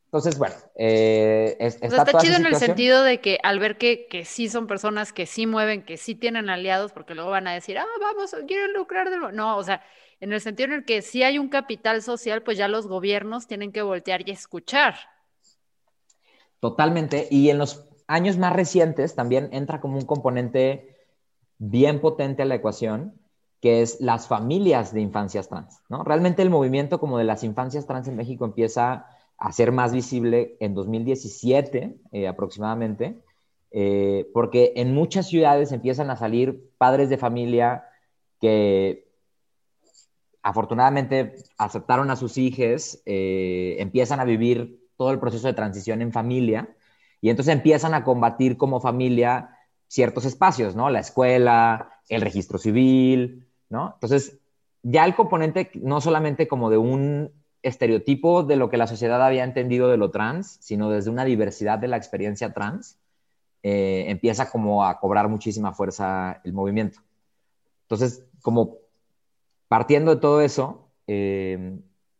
entonces, 0.05 0.37
bueno, 0.37 0.53
eh, 0.75 1.57
está, 1.59 2.19
chido 2.19 2.35
en 2.35 2.45
el 2.45 2.55
sentido 2.55 3.01
de 3.01 3.19
que 3.19 3.39
al 3.41 3.57
ver 3.57 3.79
que, 3.79 4.05
que, 4.07 4.25
sí 4.25 4.47
son 4.47 4.67
personas 4.67 5.11
que 5.11 5.25
sí 5.25 5.47
mueven, 5.47 5.83
que 5.83 5.97
sí 5.97 6.13
tienen 6.13 6.47
aliados, 6.47 6.93
porque 6.93 7.15
luego 7.15 7.31
van 7.31 7.47
a 7.47 7.53
decir, 7.53 7.79
ah, 7.79 7.85
vamos, 7.99 8.35
quieren 8.47 8.73
lucrar 8.73 9.09
de 9.09 9.17
No, 9.33 9.57
o 9.57 9.63
sea, 9.63 9.81
en 10.19 10.33
el 10.33 10.39
sentido 10.39 10.67
en 10.67 10.73
el 10.73 10.85
que 10.85 11.01
sí 11.01 11.23
hay 11.23 11.39
un 11.39 11.49
capital 11.49 12.03
social, 12.03 12.43
pues 12.43 12.59
ya 12.59 12.67
los 12.67 12.85
gobiernos 12.85 13.47
tienen 13.47 13.71
que 13.71 13.81
voltear 13.81 14.29
y 14.29 14.31
escuchar. 14.31 14.95
Totalmente. 16.59 17.27
Y 17.31 17.49
en 17.49 17.57
los 17.57 17.83
años 18.07 18.37
más 18.37 18.53
recientes 18.53 19.15
también 19.15 19.49
entra 19.51 19.81
como 19.81 19.97
un 19.97 20.05
componente 20.05 20.95
bien 21.57 22.01
potente 22.01 22.43
a 22.43 22.45
la 22.45 22.55
ecuación, 22.55 23.13
que 23.61 23.81
es 23.81 23.99
las 24.01 24.27
familias 24.27 24.93
de 24.93 25.01
infancias 25.01 25.49
trans, 25.49 25.81
¿no? 25.89 26.03
Realmente 26.03 26.41
el 26.41 26.49
movimiento 26.49 26.99
como 26.99 27.17
de 27.17 27.23
las 27.23 27.43
infancias 27.43 27.87
trans 27.87 28.07
en 28.07 28.15
México 28.15 28.45
empieza 28.45 29.07
a 29.37 29.51
ser 29.51 29.71
más 29.71 29.93
visible 29.93 30.55
en 30.59 30.73
2017 30.73 31.95
eh, 32.11 32.27
aproximadamente, 32.27 33.21
eh, 33.71 34.29
porque 34.33 34.73
en 34.75 34.93
muchas 34.93 35.27
ciudades 35.27 35.71
empiezan 35.71 36.09
a 36.09 36.15
salir 36.15 36.69
padres 36.77 37.09
de 37.09 37.17
familia 37.17 37.85
que 38.39 39.07
afortunadamente 40.43 41.35
aceptaron 41.57 42.11
a 42.11 42.15
sus 42.15 42.37
hijos, 42.37 43.01
eh, 43.05 43.77
empiezan 43.79 44.19
a 44.19 44.25
vivir 44.25 44.79
todo 44.95 45.11
el 45.11 45.19
proceso 45.19 45.47
de 45.47 45.53
transición 45.53 46.01
en 46.01 46.11
familia 46.11 46.74
y 47.25 47.31
entonces 47.31 47.55
empiezan 47.55 47.95
a 47.95 48.03
combatir 48.03 48.55
como 48.55 48.79
familia 48.79 49.57
ciertos 49.87 50.25
espacios, 50.25 50.75
¿no? 50.75 50.91
La 50.91 50.99
escuela, 50.99 51.89
el 52.07 52.21
registro 52.21 52.59
civil, 52.59 53.47
¿no? 53.67 53.93
Entonces, 53.95 54.37
ya 54.83 55.05
el 55.05 55.15
componente 55.15 55.71
no 55.73 56.01
solamente 56.01 56.47
como 56.47 56.69
de 56.69 56.77
un 56.77 57.31
estereotipo 57.63 58.43
de 58.43 58.57
lo 58.57 58.69
que 58.69 58.77
la 58.77 58.85
sociedad 58.85 59.25
había 59.25 59.43
entendido 59.43 59.89
de 59.89 59.97
lo 59.97 60.11
trans, 60.11 60.59
sino 60.61 60.91
desde 60.91 61.09
una 61.09 61.25
diversidad 61.25 61.79
de 61.79 61.87
la 61.87 61.97
experiencia 61.97 62.53
trans, 62.53 62.99
eh, 63.63 64.05
empieza 64.07 64.51
como 64.51 64.85
a 64.85 64.99
cobrar 64.99 65.27
muchísima 65.27 65.73
fuerza 65.73 66.41
el 66.43 66.53
movimiento. 66.53 66.99
Entonces, 67.85 68.23
como 68.43 68.77
partiendo 69.67 70.13
de 70.13 70.21
todo 70.21 70.41
eso, 70.41 70.91
eh, 71.07 71.79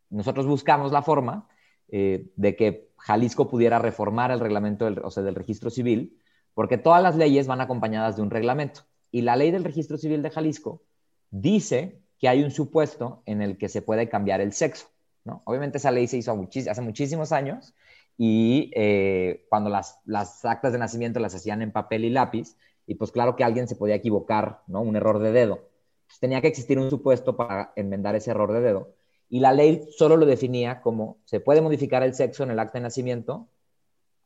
nosotros 0.10 0.48
buscamos 0.48 0.92
la 0.92 1.04
forma 1.04 1.48
eh, 1.90 2.32
de 2.38 2.56
que 2.56 2.85
Jalisco 3.06 3.48
pudiera 3.48 3.78
reformar 3.78 4.32
el 4.32 4.40
reglamento 4.40 4.86
del, 4.86 4.98
o 4.98 5.12
sea, 5.12 5.22
del 5.22 5.36
registro 5.36 5.70
civil, 5.70 6.20
porque 6.56 6.80
todas 6.80 7.04
las 7.04 7.16
leyes 7.16 7.46
van 7.46 7.62
acompañadas 7.62 8.16
de 8.16 8.24
un 8.24 8.32
reglamento. 8.32 8.82
Y 9.12 9.22
la 9.22 9.36
ley 9.36 9.52
del 9.52 9.64
registro 9.64 10.00
civil 10.00 10.24
de 10.24 10.32
Jalisco 10.32 10.82
dice 11.30 12.02
que 12.18 12.30
hay 12.30 12.44
un 12.44 12.50
supuesto 12.50 13.22
en 13.28 13.44
el 13.44 13.60
que 13.60 13.70
se 13.70 13.84
puede 13.84 14.10
cambiar 14.10 14.42
el 14.42 14.54
sexo. 14.54 14.88
¿no? 15.24 15.44
Obviamente 15.46 15.78
esa 15.78 15.92
ley 15.92 16.08
se 16.08 16.18
hizo 16.18 16.32
hace 16.32 16.82
muchísimos 16.82 17.32
años 17.32 17.76
y 18.18 18.72
eh, 18.74 19.46
cuando 19.50 19.70
las, 19.70 20.00
las, 20.06 20.44
actas 20.44 20.74
de 20.74 20.80
nacimiento 20.80 21.20
las 21.20 21.36
hacían 21.36 21.62
en 21.62 21.72
papel 21.72 22.06
y 22.06 22.10
lápiz, 22.10 22.58
y 22.88 22.96
pues 22.96 23.12
claro 23.12 23.36
que 23.36 23.44
alguien 23.44 23.68
se 23.68 23.76
podía 23.76 23.96
equivocar, 23.96 24.64
¿no? 24.66 24.82
Un 24.82 24.96
error 24.96 25.20
de 25.20 25.32
dedo. 25.32 25.70
Pues 26.08 26.20
tenía 26.20 26.42
que 26.42 26.48
existir 26.48 26.80
un 26.80 26.90
supuesto 26.90 27.38
para 27.38 27.72
enmendar 27.76 28.16
ese 28.16 28.32
error 28.32 28.52
de 28.52 28.62
dedo. 28.62 28.95
Y 29.30 29.40
la 29.40 29.52
ley 29.52 29.88
solo 29.98 30.18
lo 30.18 30.26
definía 30.26 30.82
como 30.82 31.18
se 31.26 31.40
puede 31.40 31.62
modificar 31.62 32.04
el 32.04 32.14
sexo 32.14 32.44
en 32.44 32.52
el 32.52 32.60
acta 32.60 32.78
de 32.78 32.84
nacimiento 32.84 33.50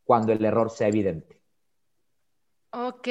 cuando 0.04 0.34
el 0.34 0.44
error 0.44 0.70
sea 0.72 0.88
evidente. 0.88 1.42
Ok. 2.72 3.08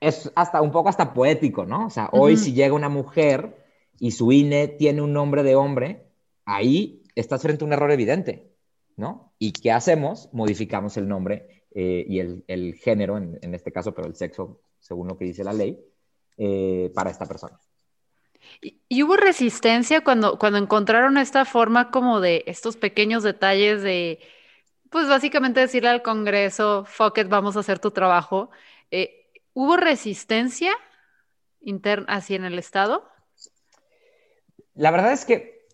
Es 0.00 0.30
hasta 0.34 0.60
un 0.60 0.70
poco 0.70 0.88
hasta 0.88 1.14
poético, 1.14 1.64
¿no? 1.64 1.86
O 1.86 1.90
sea, 1.90 2.08
hoy 2.12 2.36
si 2.36 2.52
llega 2.52 2.74
una 2.74 2.88
mujer 2.88 3.56
y 3.98 4.12
su 4.12 4.32
INE 4.32 4.68
tiene 4.68 5.02
un 5.02 5.12
nombre 5.12 5.42
de 5.42 5.54
hombre, 5.54 6.08
ahí 6.44 7.02
estás 7.14 7.42
frente 7.42 7.64
a 7.64 7.66
un 7.66 7.72
error 7.72 7.90
evidente, 7.90 8.52
¿no? 8.96 9.32
¿Y 9.38 9.52
qué 9.52 9.70
hacemos? 9.70 10.28
Modificamos 10.32 10.96
el 10.96 11.08
nombre 11.08 11.64
eh, 11.74 12.04
y 12.08 12.18
el, 12.18 12.74
género, 12.74 13.16
en, 13.16 13.54
este 13.54 13.72
caso, 13.72 13.94
pero 13.94 14.08
el 14.08 14.16
sexo, 14.16 14.60
según 14.78 15.08
lo 15.08 15.16
que 15.16 15.24
dice 15.24 15.44
la 15.44 15.52
ley, 15.52 15.78
eh, 16.36 16.90
para 16.94 17.10
esta 17.10 17.26
persona. 17.26 17.58
¿Y, 18.60 19.02
hubo 19.02 19.16
resistencia 19.16 20.04
cuando, 20.04 20.38
cuando 20.38 20.58
encontraron 20.58 21.18
esta 21.18 21.44
forma 21.44 21.90
como 21.90 22.20
de 22.20 22.44
estos 22.46 22.76
pequeños 22.76 23.22
detalles 23.22 23.82
de, 23.82 24.20
pues 24.90 25.08
básicamente 25.08 25.60
decirle 25.60 25.88
al 25.88 26.02
Congreso, 26.02 26.84
fuck 26.84 27.18
it, 27.18 27.28
vamos 27.28 27.56
a 27.56 27.60
hacer 27.60 27.78
tu 27.78 27.90
trabajo? 27.90 28.50
Eh, 28.90 29.30
¿Hubo 29.54 29.76
resistencia 29.76 30.72
interna 31.60 32.06
así 32.08 32.34
en 32.34 32.44
el 32.44 32.58
Estado? 32.58 33.08
La 34.74 34.90
verdad 34.90 35.12
es 35.12 35.24
que 35.24 35.66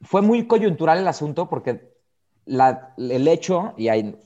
fue 0.00 0.22
muy 0.22 0.46
coyuntural 0.46 0.98
el 0.98 1.08
asunto 1.08 1.48
porque 1.48 1.92
el 2.46 3.28
hecho, 3.28 3.74
y 3.76 3.88
hay, 3.88 4.16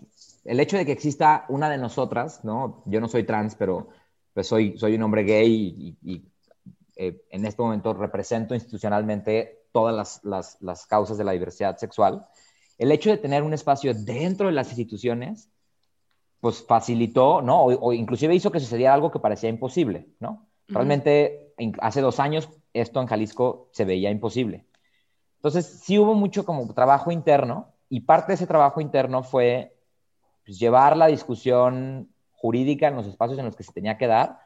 el 0.44 0.60
hecho 0.60 0.76
de 0.76 0.86
que 0.86 0.92
exista 0.92 1.44
una 1.48 1.68
de 1.68 1.78
nosotras, 1.78 2.44
¿no? 2.44 2.82
Yo 2.86 3.00
no 3.00 3.08
soy 3.08 3.24
trans, 3.24 3.54
pero 3.54 3.88
pues 4.32 4.46
soy, 4.46 4.78
soy 4.78 4.94
un 4.94 5.02
hombre 5.02 5.24
gay 5.24 5.96
y, 6.02 6.31
eh, 6.96 7.22
en 7.30 7.46
este 7.46 7.62
momento 7.62 7.94
represento 7.94 8.54
institucionalmente 8.54 9.62
todas 9.72 10.20
las, 10.22 10.86
causas 10.86 11.16
de 11.18 11.24
la 11.24 11.32
diversidad 11.32 11.76
sexual. 11.78 12.26
El 12.78 12.92
hecho 12.92 13.10
de 13.10 13.18
tener 13.18 13.42
un 13.42 13.54
espacio 13.54 13.94
dentro 13.94 14.46
de 14.46 14.52
las 14.52 14.68
instituciones, 14.68 15.50
pues 16.40 16.64
facilitó, 16.66 17.40
¿no? 17.40 17.64
O, 17.64 17.92
inclusive 17.92 18.34
hizo 18.34 18.50
que 18.50 18.60
sucediera 18.60 18.94
algo 18.94 19.10
que 19.10 19.20
parecía 19.20 19.48
imposible, 19.48 20.08
¿no? 20.20 20.46
Realmente, 20.68 21.54
hace 21.80 22.00
dos 22.00 22.18
años, 22.18 22.48
esto 22.72 23.00
en 23.00 23.06
Jalisco 23.06 23.68
se 23.72 23.84
veía 23.84 24.10
imposible. 24.10 24.66
Entonces, 25.36 25.80
sí 25.82 25.98
hubo 25.98 26.14
mucho 26.14 26.44
como 26.44 26.72
trabajo 26.72 27.10
interno 27.10 27.74
y 27.88 28.00
parte 28.00 28.28
de 28.28 28.34
ese 28.34 28.46
trabajo 28.46 28.80
interno 28.80 29.22
fue 29.22 29.76
pues, 30.44 30.58
llevar 30.58 30.96
la 30.96 31.08
discusión 31.08 32.10
jurídica 32.32 32.88
en 32.88 32.96
los 32.96 33.06
espacios 33.06 33.38
en 33.38 33.44
los 33.44 33.56
que 33.56 33.62
se 33.62 33.72
tenía 33.72 33.98
que 33.98 34.06
dar, 34.06 34.41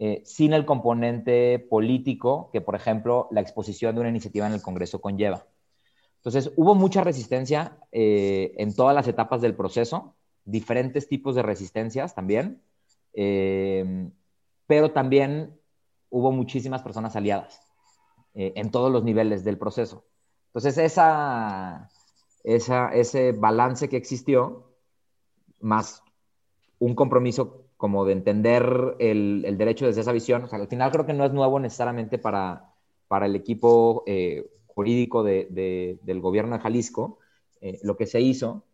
eh, 0.00 0.22
sin 0.24 0.52
el 0.52 0.66
componente 0.66 1.58
político 1.58 2.50
que, 2.52 2.60
por 2.60 2.74
ejemplo, 2.74 3.28
la 3.30 3.40
exposición 3.40 3.94
de 3.94 4.00
una 4.00 4.10
iniciativa 4.10 4.46
en 4.46 4.52
el 4.52 4.62
Congreso 4.62 5.00
conlleva. 5.00 5.46
Entonces, 6.16 6.52
hubo 6.56 6.74
mucha 6.74 7.04
resistencia 7.04 7.78
eh, 7.92 8.54
en 8.56 8.74
todas 8.74 8.94
las 8.94 9.06
etapas 9.06 9.40
del 9.40 9.54
proceso, 9.54 10.16
diferentes 10.44 11.08
tipos 11.08 11.36
de 11.36 11.42
resistencias 11.42 12.14
también, 12.14 12.60
eh, 13.12 14.10
pero 14.66 14.90
también 14.90 15.60
hubo 16.10 16.32
muchísimas 16.32 16.82
personas 16.82 17.16
aliadas. 17.16 17.60
En 18.36 18.72
todos 18.72 18.90
los 18.90 19.04
niveles 19.04 19.44
del 19.44 19.58
proceso. 19.58 20.06
Entonces, 20.48 20.76
esa, 20.78 21.88
ese 22.42 23.30
balance 23.30 23.88
que 23.88 23.96
existió, 23.96 24.74
más 25.60 26.02
un 26.80 26.96
compromiso 26.96 27.63
como 27.84 28.06
de 28.06 28.14
entender 28.14 28.96
el, 28.98 29.44
derecho 29.58 29.84
desde 29.84 30.00
esa 30.00 30.12
visión, 30.12 30.44
o 30.44 30.48
sea, 30.48 30.58
al 30.58 30.68
final 30.68 30.90
creo 30.90 31.04
que 31.04 31.12
no 31.12 31.26
es 31.26 31.34
nuevo 31.34 31.60
necesariamente 31.60 32.16
para, 32.16 32.72
para 33.08 33.26
el 33.26 33.36
equipo 33.36 34.04
eh, 34.06 34.50
jurídico 34.64 35.22
de, 35.22 35.98
del 36.00 36.20
gobierno 36.22 36.56
de 36.56 36.62
Jalisco, 36.62 37.18
eh, 37.60 37.78
lo 37.82 37.98
que 37.98 38.06
se 38.06 38.22
hizo, 38.22 38.64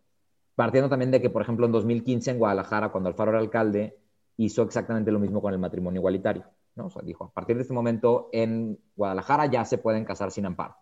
partiendo 0.54 0.88
también 0.88 1.10
de 1.10 1.20
que, 1.20 1.28
por 1.28 1.42
ejemplo, 1.42 1.66
en 1.66 1.72
2015 1.72 2.30
en 2.30 2.38
Guadalajara, 2.38 2.92
cuando 2.92 3.08
Alfaro 3.08 3.32
era 3.32 3.40
alcalde, 3.40 3.98
hizo 4.36 4.62
exactamente 4.62 5.10
lo 5.10 5.18
mismo 5.18 5.42
con 5.42 5.54
el 5.54 5.58
matrimonio 5.58 5.98
igualitario. 5.98 6.44
¿no? 6.76 6.86
O 6.86 7.02
dijo, 7.02 7.24
a 7.24 7.32
partir 7.32 7.56
de 7.56 7.62
este 7.62 7.74
momento 7.74 8.28
en 8.30 8.78
Guadalajara 8.94 9.46
ya 9.46 9.64
se 9.64 9.78
pueden 9.78 10.04
casar 10.04 10.30
sin 10.30 10.46
amparo. 10.46 10.76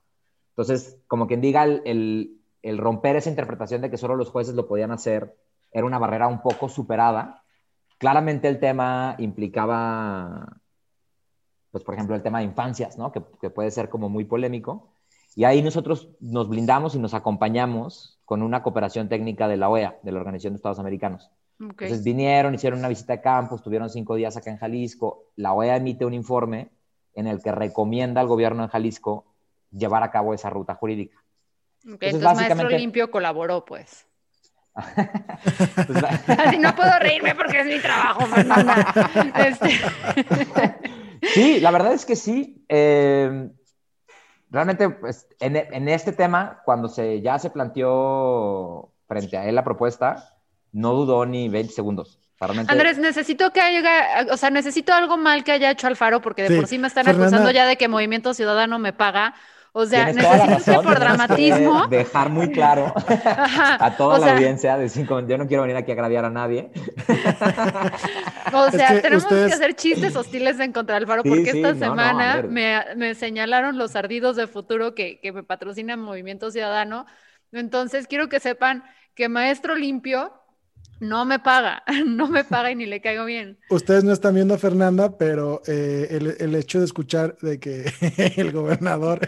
Entonces, 0.50 1.00
como 1.06 1.26
quien 1.26 1.40
diga, 1.40 1.64
el, 1.64 2.42
el, 2.61 2.76
romper 2.76 3.16
esa 3.16 3.30
interpretación 3.30 3.80
de 3.80 3.90
que 3.90 3.97
solo 3.97 4.16
los 4.16 4.28
jueces 4.28 4.54
lo 4.54 4.68
podían 4.68 4.90
hacer 4.90 5.35
era 5.73 5.87
una 5.87 5.99
barrera 5.99 6.28
un 6.28 6.42
poco 6.42 6.68
superada. 6.68 7.42
Claramente 7.98 8.48
el 8.48 8.60
tema 8.60 9.16
implicaba, 9.18 10.60
pues 11.70 11.84
por 11.84 11.94
ejemplo, 11.94 12.14
el 12.14 12.22
tema 12.22 12.38
de 12.38 12.44
infancias, 12.44 12.96
¿no? 12.96 13.12
Que, 13.12 13.22
que 13.40 13.50
puede 13.50 13.70
ser 13.70 13.88
como 13.88 14.08
muy 14.08 14.24
polémico. 14.24 14.92
Y 15.34 15.44
ahí 15.44 15.62
nosotros 15.62 16.08
nos 16.20 16.48
blindamos 16.48 16.94
y 16.94 16.98
nos 16.98 17.14
acompañamos 17.14 18.18
con 18.24 18.42
una 18.42 18.62
cooperación 18.62 19.08
técnica 19.08 19.48
de 19.48 19.56
la 19.56 19.68
OEA, 19.68 19.98
de 20.02 20.12
la 20.12 20.18
Organización 20.18 20.52
de 20.52 20.56
Estados 20.56 20.78
Americanos. 20.78 21.30
Entonces 21.60 22.04
vinieron, 22.04 22.54
hicieron 22.54 22.78
una 22.78 22.88
visita 22.88 23.14
de 23.14 23.20
campo, 23.20 23.56
estuvieron 23.56 23.90
cinco 23.90 24.14
días 24.14 24.36
acá 24.36 24.50
en 24.50 24.58
Jalisco. 24.58 25.24
La 25.34 25.52
OEA 25.52 25.76
emite 25.76 26.04
un 26.04 26.14
informe 26.14 26.70
en 27.14 27.26
el 27.26 27.42
que 27.42 27.50
recomienda 27.52 28.20
al 28.20 28.28
gobierno 28.28 28.62
de 28.62 28.68
Jalisco 28.68 29.26
llevar 29.70 30.02
a 30.02 30.10
cabo 30.10 30.34
esa 30.34 30.50
ruta 30.50 30.74
jurídica. 30.74 31.16
entonces, 31.82 32.22
Maestro 32.22 32.68
Limpio 32.68 33.10
colaboró, 33.10 33.64
pues. 33.64 34.06
Así 36.38 36.58
no 36.58 36.75
puedo 36.75 36.99
reírme 37.00 37.35
porque 37.35 37.61
es 37.61 37.66
mi 37.66 37.78
trabajo, 37.80 38.26
Fernanda. 38.26 38.94
Este. 39.37 39.80
sí, 41.35 41.61
la 41.61 41.70
verdad 41.70 41.92
es 41.92 42.04
que 42.04 42.16
sí. 42.16 42.64
Eh, 42.68 43.50
realmente, 44.50 44.90
pues, 44.90 45.26
en, 45.40 45.56
en, 45.56 45.88
este 45.88 46.12
tema, 46.12 46.62
cuando 46.64 46.88
se, 46.88 47.20
ya 47.20 47.38
se 47.38 47.50
planteó 47.50 48.92
frente 49.06 49.37
a 49.37 49.47
él 49.47 49.54
la 49.54 49.64
propuesta, 49.64 50.35
no 50.73 50.94
dudó 50.94 51.26
ni 51.26 51.49
20 51.49 51.73
segundos. 51.73 52.18
Andrés, 52.40 52.99
necesito 52.99 53.52
que 53.52 53.61
haya, 53.61 54.26
o 54.30 54.37
sea, 54.37 54.50
necesito 54.50 54.92
algo 54.92 55.16
mal 55.16 55.42
que 55.42 55.50
haya 55.50 55.73
hecho 55.73 55.88
Alfaro, 55.88 56.20
porque 56.20 56.49
de 56.49 56.56
por 56.56 56.68
sí 56.68 56.78
me 56.78 56.87
están 56.87 57.08
acusando 57.08 57.50
ya 57.50 57.66
de 57.66 57.76
que 57.76 57.88
Movimiento 57.88 58.32
Ciudadano 58.32 58.78
me 58.78 58.92
paga. 58.92 59.35
O 59.80 59.87
sea, 59.87 60.12
necesito 60.12 60.80
que 60.80 60.87
por 60.88 60.99
dramatismo. 60.99 61.87
Dejar 61.87 62.30
muy 62.30 62.50
claro 62.50 62.92
a 63.78 63.94
toda 63.97 64.18
la 64.18 64.32
audiencia, 64.32 64.76
decir, 64.76 65.06
yo 65.06 65.38
no 65.38 65.47
quiero 65.47 65.62
venir 65.62 65.76
aquí 65.76 65.92
a 65.92 65.94
agraviar 65.94 66.25
a 66.25 66.30
nadie. 66.30 66.73
o 68.52 68.70
sea, 68.73 69.00
tenemos 69.00 69.25
que 69.25 69.44
hacer 69.44 69.76
chistes 69.76 70.16
hostiles 70.16 70.58
en 70.58 70.73
contra 70.73 70.97
de 70.97 71.02
Alfaro, 71.02 71.23
porque 71.23 71.50
esta 71.50 71.76
semana 71.76 72.42
me, 72.42 73.14
señalaron 73.14 73.78
los 73.78 73.94
ardidos 73.94 74.35
de 74.35 74.49
futuro 74.49 74.97
que, 74.97 75.20
que 75.20 75.30
me 75.30 75.44
patrocina 75.44 75.97
Movimiento 75.97 76.50
Ciudadano. 76.50 77.06
Entonces, 77.52 78.08
quiero 78.08 78.28
que 78.28 78.40
sepan 78.40 78.82
que 79.14 79.28
Maestro 79.28 79.76
Limpio 79.76 80.32
no 81.00 81.24
me 81.24 81.38
paga, 81.38 81.82
no 82.06 82.28
me 82.28 82.44
paga 82.44 82.70
y 82.70 82.76
ni 82.76 82.86
le 82.86 83.00
caigo 83.00 83.24
bien. 83.24 83.58
Ustedes 83.70 84.04
no 84.04 84.12
están 84.12 84.34
viendo 84.34 84.54
a 84.54 84.58
Fernanda, 84.58 85.16
pero 85.16 85.62
eh, 85.66 86.34
el, 86.38 86.54
hecho 86.54 86.78
de 86.78 86.84
escuchar 86.84 87.36
de 87.40 87.58
que 87.60 87.92
el 88.36 88.52
gobernador 88.52 89.20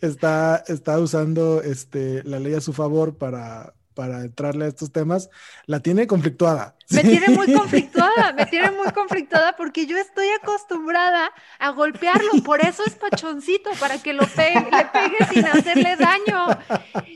está, 0.00 0.62
está 0.66 0.98
usando 0.98 1.62
este, 1.62 2.22
la 2.24 2.38
ley 2.38 2.54
a 2.54 2.60
su 2.60 2.72
favor 2.72 3.16
para, 3.16 3.74
para 3.94 4.22
entrarle 4.22 4.64
a 4.64 4.68
estos 4.68 4.92
temas, 4.92 5.30
la 5.66 5.80
tiene 5.80 6.06
conflictuada. 6.06 6.76
Me 6.90 7.02
tiene 7.02 7.28
muy 7.28 7.52
conflictuada, 7.52 8.32
me 8.32 8.46
tiene 8.46 8.70
muy 8.72 8.90
conflictuada 8.92 9.54
porque 9.56 9.86
yo 9.86 9.96
estoy 9.96 10.26
acostumbrada 10.42 11.30
a 11.58 11.70
golpearlo, 11.70 12.30
por 12.44 12.60
eso 12.60 12.82
es 12.84 12.94
pachoncito, 12.94 13.70
para 13.78 13.98
que 14.02 14.12
lo 14.12 14.26
pegue, 14.26 14.60
le 14.60 14.84
pegue 14.86 15.16
sin 15.32 15.44
hacerle 15.44 15.96
daño. 15.96 16.58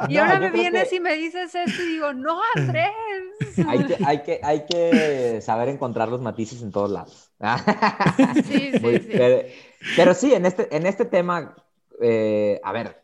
Y 0.08 0.16
ahora 0.16 0.38
me 0.38 0.50
vienes 0.50 0.92
y 0.92 1.00
me 1.00 1.14
dices 1.14 1.54
esto 1.54 1.82
y 1.82 1.86
digo, 1.94 2.12
no, 2.12 2.40
Andrés. 2.54 2.92
Hay 3.66 3.84
que, 3.84 4.04
hay 4.04 4.22
que, 4.22 4.40
hay 4.42 4.66
que 4.66 5.40
saber 5.40 5.68
encontrar 5.68 6.08
los 6.08 6.20
matices 6.20 6.62
en 6.62 6.70
todos 6.70 6.90
lados. 6.90 7.32
Sí, 8.46 8.72
sí, 8.72 8.72
sí. 8.72 9.08
Pero, 9.10 9.48
pero 9.96 10.14
sí, 10.14 10.34
en 10.34 10.46
este, 10.46 10.74
en 10.74 10.86
este 10.86 11.04
tema, 11.04 11.54
eh, 12.00 12.60
a 12.62 12.72
ver, 12.72 13.03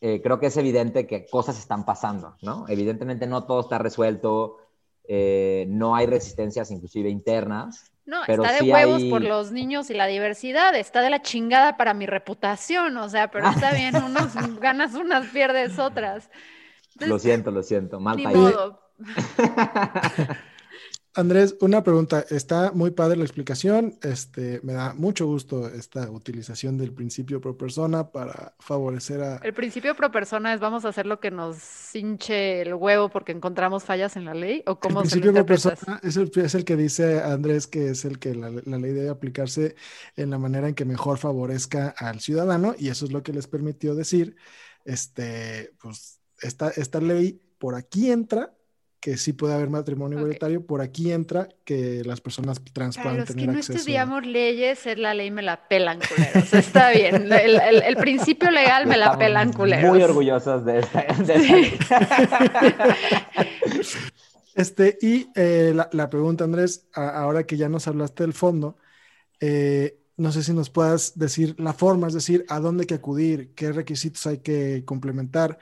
eh, 0.00 0.20
creo 0.22 0.38
que 0.40 0.46
es 0.46 0.56
evidente 0.56 1.06
que 1.06 1.26
cosas 1.26 1.58
están 1.58 1.84
pasando, 1.84 2.36
¿no? 2.42 2.66
Evidentemente 2.68 3.26
no 3.26 3.44
todo 3.44 3.60
está 3.60 3.78
resuelto, 3.78 4.58
eh, 5.04 5.66
no 5.68 5.96
hay 5.96 6.06
resistencias 6.06 6.70
inclusive 6.70 7.08
internas. 7.10 7.90
No, 8.06 8.22
pero 8.26 8.42
está 8.42 8.54
de 8.54 8.60
sí 8.60 8.72
huevos 8.72 9.02
hay- 9.02 9.10
por 9.10 9.22
los 9.22 9.52
niños 9.52 9.90
y 9.90 9.94
la 9.94 10.06
diversidad, 10.06 10.74
está 10.74 11.02
de 11.02 11.10
la 11.10 11.20
chingada 11.20 11.76
para 11.76 11.92
mi 11.94 12.06
reputación, 12.06 12.96
o 12.96 13.08
sea, 13.08 13.30
pero 13.30 13.48
está 13.48 13.72
bien, 13.72 13.94
unos 14.04 14.60
ganas 14.60 14.94
unas, 14.94 15.26
pierdes 15.28 15.78
otras. 15.78 16.30
Lo 17.00 17.18
siento, 17.18 17.50
lo 17.50 17.62
siento, 17.62 18.00
mal 18.00 18.20
país. 18.22 18.36
modo. 18.36 18.80
Andrés, 21.14 21.56
una 21.60 21.82
pregunta. 21.82 22.24
Está 22.30 22.72
muy 22.72 22.90
padre 22.90 23.16
la 23.16 23.24
explicación. 23.24 23.98
Este, 24.02 24.60
me 24.62 24.74
da 24.74 24.94
mucho 24.94 25.26
gusto 25.26 25.68
esta 25.68 26.10
utilización 26.10 26.76
del 26.76 26.92
principio 26.92 27.40
pro 27.40 27.56
persona 27.56 28.10
para 28.12 28.54
favorecer 28.60 29.22
a... 29.22 29.36
El 29.38 29.54
principio 29.54 29.94
pro 29.96 30.10
persona 30.10 30.54
es 30.54 30.60
vamos 30.60 30.84
a 30.84 30.88
hacer 30.88 31.06
lo 31.06 31.18
que 31.18 31.30
nos 31.30 31.94
hinche 31.94 32.62
el 32.62 32.74
huevo 32.74 33.08
porque 33.08 33.32
encontramos 33.32 33.84
fallas 33.84 34.16
en 34.16 34.26
la 34.26 34.34
ley 34.34 34.62
o 34.66 34.72
El 34.72 34.78
cómo 34.78 35.04
se 35.04 35.16
lo 35.16 35.22
principio 35.22 35.32
pro 35.32 35.46
persona 35.46 36.00
es 36.02 36.16
el, 36.16 36.30
es 36.34 36.54
el 36.54 36.64
que 36.64 36.76
dice 36.76 37.20
Andrés 37.20 37.66
que 37.66 37.90
es 37.90 38.04
el 38.04 38.18
que 38.18 38.34
la, 38.34 38.50
la 38.50 38.78
ley 38.78 38.92
debe 38.92 39.08
aplicarse 39.08 39.74
en 40.16 40.30
la 40.30 40.38
manera 40.38 40.68
en 40.68 40.74
que 40.74 40.84
mejor 40.84 41.18
favorezca 41.18 41.94
al 41.96 42.20
ciudadano 42.20 42.74
y 42.78 42.88
eso 42.88 43.04
es 43.06 43.12
lo 43.12 43.22
que 43.22 43.32
les 43.32 43.46
permitió 43.48 43.94
decir, 43.94 44.36
este, 44.84 45.72
pues 45.80 46.20
esta, 46.40 46.70
esta 46.70 47.00
ley 47.00 47.40
por 47.58 47.74
aquí 47.74 48.10
entra 48.10 48.54
que 49.00 49.16
sí 49.16 49.32
puede 49.32 49.54
haber 49.54 49.70
matrimonio 49.70 50.18
igualitario, 50.18 50.66
por 50.66 50.80
aquí 50.80 51.12
entra 51.12 51.48
que 51.64 52.02
las 52.04 52.20
personas 52.20 52.60
trans 52.72 52.96
Para 52.96 53.04
puedan 53.04 53.18
los 53.20 53.26
que 53.28 53.34
tener 53.34 53.52
no 53.52 53.58
acceso. 53.58 53.78
estudiamos 53.78 54.26
leyes, 54.26 54.86
es 54.86 54.98
la 54.98 55.14
ley 55.14 55.30
me 55.30 55.42
la 55.42 55.68
pelan 55.68 56.00
culeros. 56.00 56.52
Está 56.52 56.90
bien. 56.90 57.30
El, 57.32 57.60
el- 57.60 57.82
el 57.82 57.96
principio 57.96 58.50
legal 58.50 58.86
me 58.86 58.96
la 58.96 59.16
pelan 59.16 59.52
culeros. 59.52 59.90
Muy 59.90 60.02
orgullosos 60.02 60.64
de 60.64 60.80
esta, 60.80 61.02
de 61.24 61.60
esta. 61.60 62.08
Este, 64.54 64.98
y 65.00 65.28
eh, 65.36 65.72
la, 65.74 65.88
la 65.92 66.10
pregunta, 66.10 66.44
Andrés, 66.44 66.88
a- 66.92 67.10
ahora 67.20 67.44
que 67.46 67.56
ya 67.56 67.68
nos 67.68 67.86
hablaste 67.86 68.24
del 68.24 68.32
fondo, 68.32 68.76
eh, 69.40 70.00
no 70.16 70.32
sé 70.32 70.42
si 70.42 70.52
nos 70.52 70.68
puedas 70.68 71.16
decir 71.16 71.54
la 71.58 71.72
forma, 71.72 72.08
es 72.08 72.14
decir, 72.14 72.44
a 72.48 72.58
dónde 72.58 72.82
hay 72.82 72.86
que 72.88 72.94
acudir, 72.94 73.54
qué 73.54 73.70
requisitos 73.70 74.26
hay 74.26 74.38
que 74.38 74.82
complementar, 74.84 75.58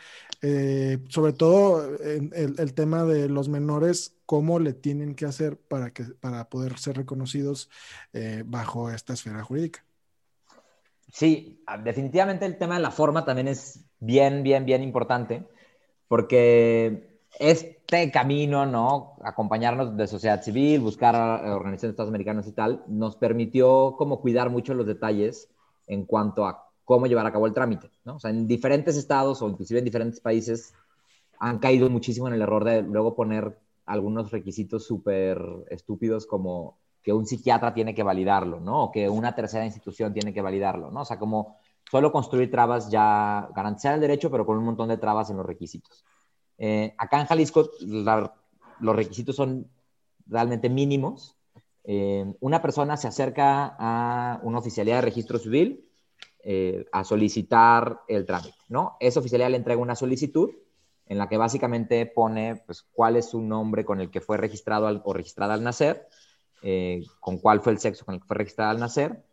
eh, 0.49 0.99
sobre 1.09 1.33
todo 1.33 1.99
el, 1.99 2.75
tema 2.75 3.03
de 3.03 3.29
los 3.29 3.49
menores, 3.49 4.17
cómo 4.27 4.61
le 4.61 4.75
tienen 4.75 5.17
que 5.17 5.25
hacer 5.25 5.57
para, 5.57 5.91
que, 5.91 6.05
para 6.05 6.49
poder 6.49 6.79
ser 6.79 6.97
reconocidos 6.97 7.69
eh, 8.13 8.45
bajo 8.47 8.89
esta 8.89 9.15
esfera 9.15 9.43
jurídica. 9.43 9.85
Sí, 11.13 11.65
ah, 11.67 11.79
definitivamente 11.79 12.47
el 12.47 12.59
tema 12.59 12.77
de 12.77 12.83
la 12.83 12.93
forma 12.93 13.25
también 13.25 13.49
es 13.49 13.85
bien, 13.99 14.45
bien, 14.45 14.65
bien 14.65 14.85
importante, 14.85 15.43
porque 16.07 17.19
este 17.41 18.13
camino, 18.13 18.67
¿no? 18.67 19.17
Acompañarnos 19.25 19.97
de 19.97 20.07
sociedad 20.07 20.45
civil, 20.45 20.81
buscar 20.81 21.17
a 21.17 21.57
organizaciones 21.57 21.99
Americanos 21.99 22.47
y 22.47 22.53
tal, 22.53 22.85
nos 22.87 23.17
permitió 23.17 23.97
como 23.99 24.21
cuidar 24.21 24.51
mucho 24.51 24.75
los 24.75 24.87
detalles 24.87 25.51
en 25.89 26.07
cuanto 26.07 26.47
a 26.47 26.66
cómo 26.87 27.07
llevar 27.07 27.27
a 27.27 27.33
cabo 27.33 27.47
el 27.47 27.53
trámite, 27.53 27.91
¿no? 28.05 28.17
O 28.17 28.21
sea, 28.21 28.31
en 28.31 28.47
diferentes 28.47 28.97
estados 28.97 29.43
o 29.43 29.49
inclusive 29.51 29.81
en 29.81 29.85
diferentes 29.85 30.21
países 30.21 30.73
han 31.39 31.59
caído 31.59 31.91
muchísimo 31.91 32.29
en 32.29 32.35
el 32.35 32.43
error 32.43 32.65
de 32.65 32.81
luego 32.81 33.15
poner 33.15 33.59
algunos 33.85 34.31
requisitos 34.31 34.87
súper 34.87 35.39
estúpidos 35.69 36.27
como 36.27 36.79
que 37.03 37.13
un 37.13 37.27
psiquiatra 37.27 37.75
tiene 37.75 37.95
que 37.95 38.03
validarlo, 38.05 38.61
¿no? 38.61 38.85
O 38.85 38.93
que 38.93 39.09
una 39.09 39.35
tercera 39.35 39.65
institución 39.67 40.15
tiene 40.15 40.33
que 40.33 40.41
validarlo, 40.43 40.91
¿no? 40.91 41.03
O 41.03 41.05
sea, 41.05 41.19
como 41.19 41.59
solo 41.91 42.11
construir 42.13 42.51
trabas 42.51 42.89
ya, 42.91 43.49
garantizar 43.55 43.95
el 43.95 44.01
derecho, 44.01 44.31
pero 44.31 44.47
con 44.47 44.57
un 44.57 44.65
montón 44.65 44.89
de 44.89 44.97
trabas 44.97 45.29
en 45.31 45.37
los 45.37 45.47
requisitos. 45.47 46.05
Eh, 46.59 46.95
acá 46.99 47.21
en 47.21 47.27
Jalisco 47.27 47.69
la- 47.81 48.33
los 48.81 48.97
requisitos 48.97 49.37
son 49.37 49.69
realmente 50.27 50.69
mínimos. 50.69 51.37
Eh, 51.85 52.33
una 52.41 52.63
persona 52.63 52.97
se 52.97 53.09
acerca 53.09 53.77
a 53.79 54.41
una 54.43 54.59
oficialidad 54.59 54.97
de 54.97 55.03
registro 55.03 55.39
civil 55.39 55.86
eh, 56.49 56.87
a 56.93 57.03
solicitar 57.03 58.03
el 58.07 58.25
trámite, 58.25 58.57
¿no? 58.69 58.97
Esa 59.01 59.19
oficialidad 59.21 59.51
le 59.51 59.57
entrega 59.57 59.81
una 59.81 59.97
solicitud 59.97 60.51
en 61.07 61.19
la 61.19 61.29
que 61.29 61.37
básicamente 61.37 62.07
pone 62.07 62.63
pues, 62.67 62.85
cuál 62.93 63.17
es 63.17 63.31
su 63.31 63.41
nombre 63.43 63.85
con 63.85 64.01
el 64.01 64.11
que 64.11 64.21
fue 64.21 64.37
registrado 64.37 64.87
al- 64.87 65.03
o 65.05 65.13
registrada 65.13 65.55
al 65.55 65.63
nacer, 65.65 66.07
eh, 66.63 67.03
con 67.21 67.39
cuál 67.39 67.61
fue 67.61 67.73
el 67.73 67.79
sexo 67.79 68.05
con 68.05 68.15
el 68.15 68.21
que 68.21 68.27
fue 68.29 68.37
registrada 68.37 68.71
al 68.71 68.79
nacer, 68.79 69.25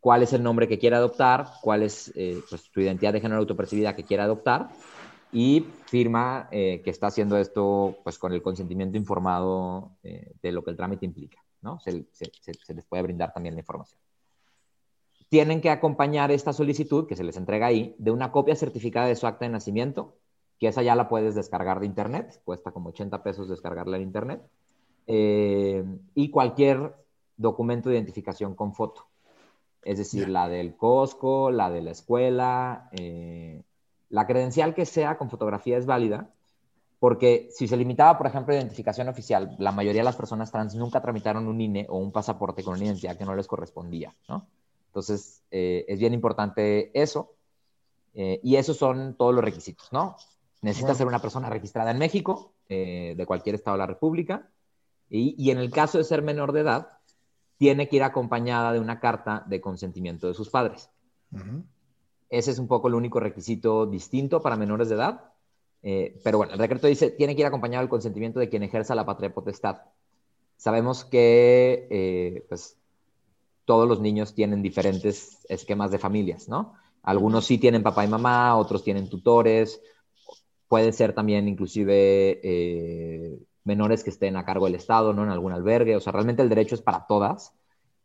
cuál 0.00 0.22
es 0.22 0.32
el 0.32 0.42
nombre 0.42 0.66
que 0.66 0.78
quiere 0.78 0.96
adoptar, 0.96 1.46
cuál 1.62 1.82
es 1.82 2.10
eh, 2.16 2.40
pues, 2.48 2.62
su 2.72 2.80
identidad 2.80 3.12
de 3.12 3.20
género 3.20 3.40
autopercibida 3.40 3.94
que 3.94 4.04
quiere 4.04 4.22
adoptar 4.22 4.68
y 5.32 5.66
firma 5.86 6.48
eh, 6.52 6.80
que 6.82 6.90
está 6.90 7.08
haciendo 7.08 7.36
esto 7.36 7.98
pues, 8.02 8.18
con 8.18 8.32
el 8.32 8.40
consentimiento 8.40 8.96
informado 8.96 9.90
eh, 10.02 10.32
de 10.42 10.52
lo 10.52 10.62
que 10.64 10.70
el 10.70 10.76
trámite 10.76 11.04
implica. 11.04 11.38
¿no? 11.62 11.78
Se, 11.80 12.04
se- 12.12 12.30
se- 12.40 12.54
se 12.54 12.74
les 12.74 12.84
puede 12.86 13.02
brindar 13.02 13.32
también 13.32 13.54
la 13.54 13.60
información. 13.60 14.00
Tienen 15.28 15.60
que 15.60 15.70
acompañar 15.70 16.30
esta 16.30 16.52
solicitud 16.52 17.06
que 17.06 17.16
se 17.16 17.24
les 17.24 17.36
entrega 17.36 17.66
ahí 17.66 17.94
de 17.98 18.10
una 18.10 18.30
copia 18.30 18.54
certificada 18.54 19.06
de 19.06 19.16
su 19.16 19.26
acta 19.26 19.44
de 19.44 19.50
nacimiento, 19.50 20.16
que 20.58 20.68
esa 20.68 20.82
ya 20.82 20.94
la 20.94 21.08
puedes 21.08 21.34
descargar 21.34 21.80
de 21.80 21.86
internet, 21.86 22.40
cuesta 22.44 22.70
como 22.70 22.90
80 22.90 23.22
pesos 23.22 23.48
descargarla 23.48 23.96
en 23.96 24.02
internet, 24.02 24.42
eh, 25.06 25.84
y 26.14 26.30
cualquier 26.30 26.94
documento 27.36 27.88
de 27.88 27.96
identificación 27.96 28.54
con 28.54 28.74
foto. 28.74 29.06
Es 29.82 29.98
decir, 29.98 30.28
la 30.28 30.48
del 30.48 30.76
Costco, 30.76 31.50
la 31.50 31.70
de 31.70 31.82
la 31.82 31.92
escuela, 31.92 32.88
eh, 32.92 33.62
la 34.08 34.26
credencial 34.26 34.74
que 34.74 34.86
sea 34.86 35.16
con 35.16 35.30
fotografía 35.30 35.76
es 35.76 35.86
válida, 35.86 36.30
porque 36.98 37.48
si 37.50 37.68
se 37.68 37.76
limitaba, 37.76 38.16
por 38.18 38.26
ejemplo, 38.26 38.54
a 38.54 38.56
identificación 38.56 39.08
oficial, 39.08 39.54
la 39.58 39.70
mayoría 39.70 40.00
de 40.00 40.06
las 40.06 40.16
personas 40.16 40.50
trans 40.50 40.74
nunca 40.74 41.00
tramitaron 41.00 41.46
un 41.46 41.60
INE 41.60 41.86
o 41.88 41.98
un 41.98 42.10
pasaporte 42.10 42.64
con 42.64 42.74
una 42.74 42.84
identidad 42.84 43.16
que 43.16 43.24
no 43.24 43.36
les 43.36 43.46
correspondía, 43.46 44.14
¿no? 44.28 44.46
Entonces, 44.96 45.42
eh, 45.50 45.84
es 45.88 45.98
bien 45.98 46.14
importante 46.14 46.90
eso. 46.98 47.34
eh, 48.16 48.40
y 48.42 48.56
esos 48.56 48.78
son 48.78 49.14
todos 49.16 49.34
los 49.34 49.44
requisitos, 49.44 49.92
¿no? 49.92 50.16
Necesita 50.62 50.94
ser 50.94 51.06
una 51.06 51.20
persona 51.20 51.50
registrada 51.50 51.90
en 51.90 51.98
México, 51.98 52.54
eh, 52.68 53.14
de 53.14 53.26
cualquier 53.26 53.54
estado 53.56 53.76
de 53.76 53.80
la 53.80 53.86
República, 53.86 54.48
y, 55.10 55.34
y 55.36 55.50
en 55.50 55.58
el 55.58 55.70
caso 55.70 55.98
de 55.98 56.04
ser 56.04 56.22
menor 56.22 56.52
de 56.52 56.60
edad, 56.60 56.88
tiene 57.58 57.88
que 57.88 57.96
ir 57.96 58.02
acompañada 58.02 58.72
de 58.72 58.80
una 58.80 59.00
carta 59.00 59.44
de 59.46 59.60
consentimiento 59.60 60.26
de 60.26 60.34
sus 60.34 60.48
padres. 60.48 60.88
Ese 62.30 62.50
es 62.50 62.58
un 62.58 62.68
poco 62.68 62.88
el 62.88 62.94
único 62.94 63.20
requisito 63.20 63.84
distinto 63.84 64.40
para 64.40 64.56
menores 64.56 64.88
de 64.88 64.94
edad. 64.94 65.32
Eh, 65.82 66.18
pero 66.24 66.38
bueno, 66.38 66.54
el 66.54 66.58
decreto 66.58 66.86
dice, 66.86 67.10
tiene 67.10 67.36
que 67.36 67.42
ir 67.42 67.46
acompañado 67.46 67.82
del 67.82 67.90
consentimiento 67.90 68.40
de 68.40 68.48
quien 68.48 68.62
ejerza 68.62 68.94
la 68.94 69.04
patria 69.04 69.32
potestad. 69.32 69.82
Sabemos 70.56 71.04
que 71.04 71.86
eh, 71.90 72.46
pues, 72.48 72.78
todos 73.66 73.86
los 73.86 74.00
niños 74.00 74.34
tienen 74.34 74.62
diferentes 74.62 75.44
esquemas 75.50 75.90
de 75.90 75.98
familias, 75.98 76.48
¿no? 76.48 76.72
Algunos 77.02 77.44
sí 77.44 77.58
tienen 77.58 77.82
papá 77.82 78.04
y 78.04 78.08
mamá, 78.08 78.56
otros 78.56 78.82
tienen 78.82 79.10
tutores, 79.10 79.80
pueden 80.68 80.92
ser 80.92 81.12
también 81.12 81.46
inclusive 81.48 82.40
eh, 82.42 83.38
menores 83.64 84.02
que 84.02 84.10
estén 84.10 84.36
a 84.36 84.44
cargo 84.44 84.64
del 84.66 84.76
Estado, 84.76 85.12
¿no? 85.12 85.24
En 85.24 85.30
algún 85.30 85.52
albergue, 85.52 85.96
o 85.96 86.00
sea, 86.00 86.12
realmente 86.12 86.42
el 86.42 86.48
derecho 86.48 86.74
es 86.74 86.82
para 86.82 87.06
todas 87.06 87.52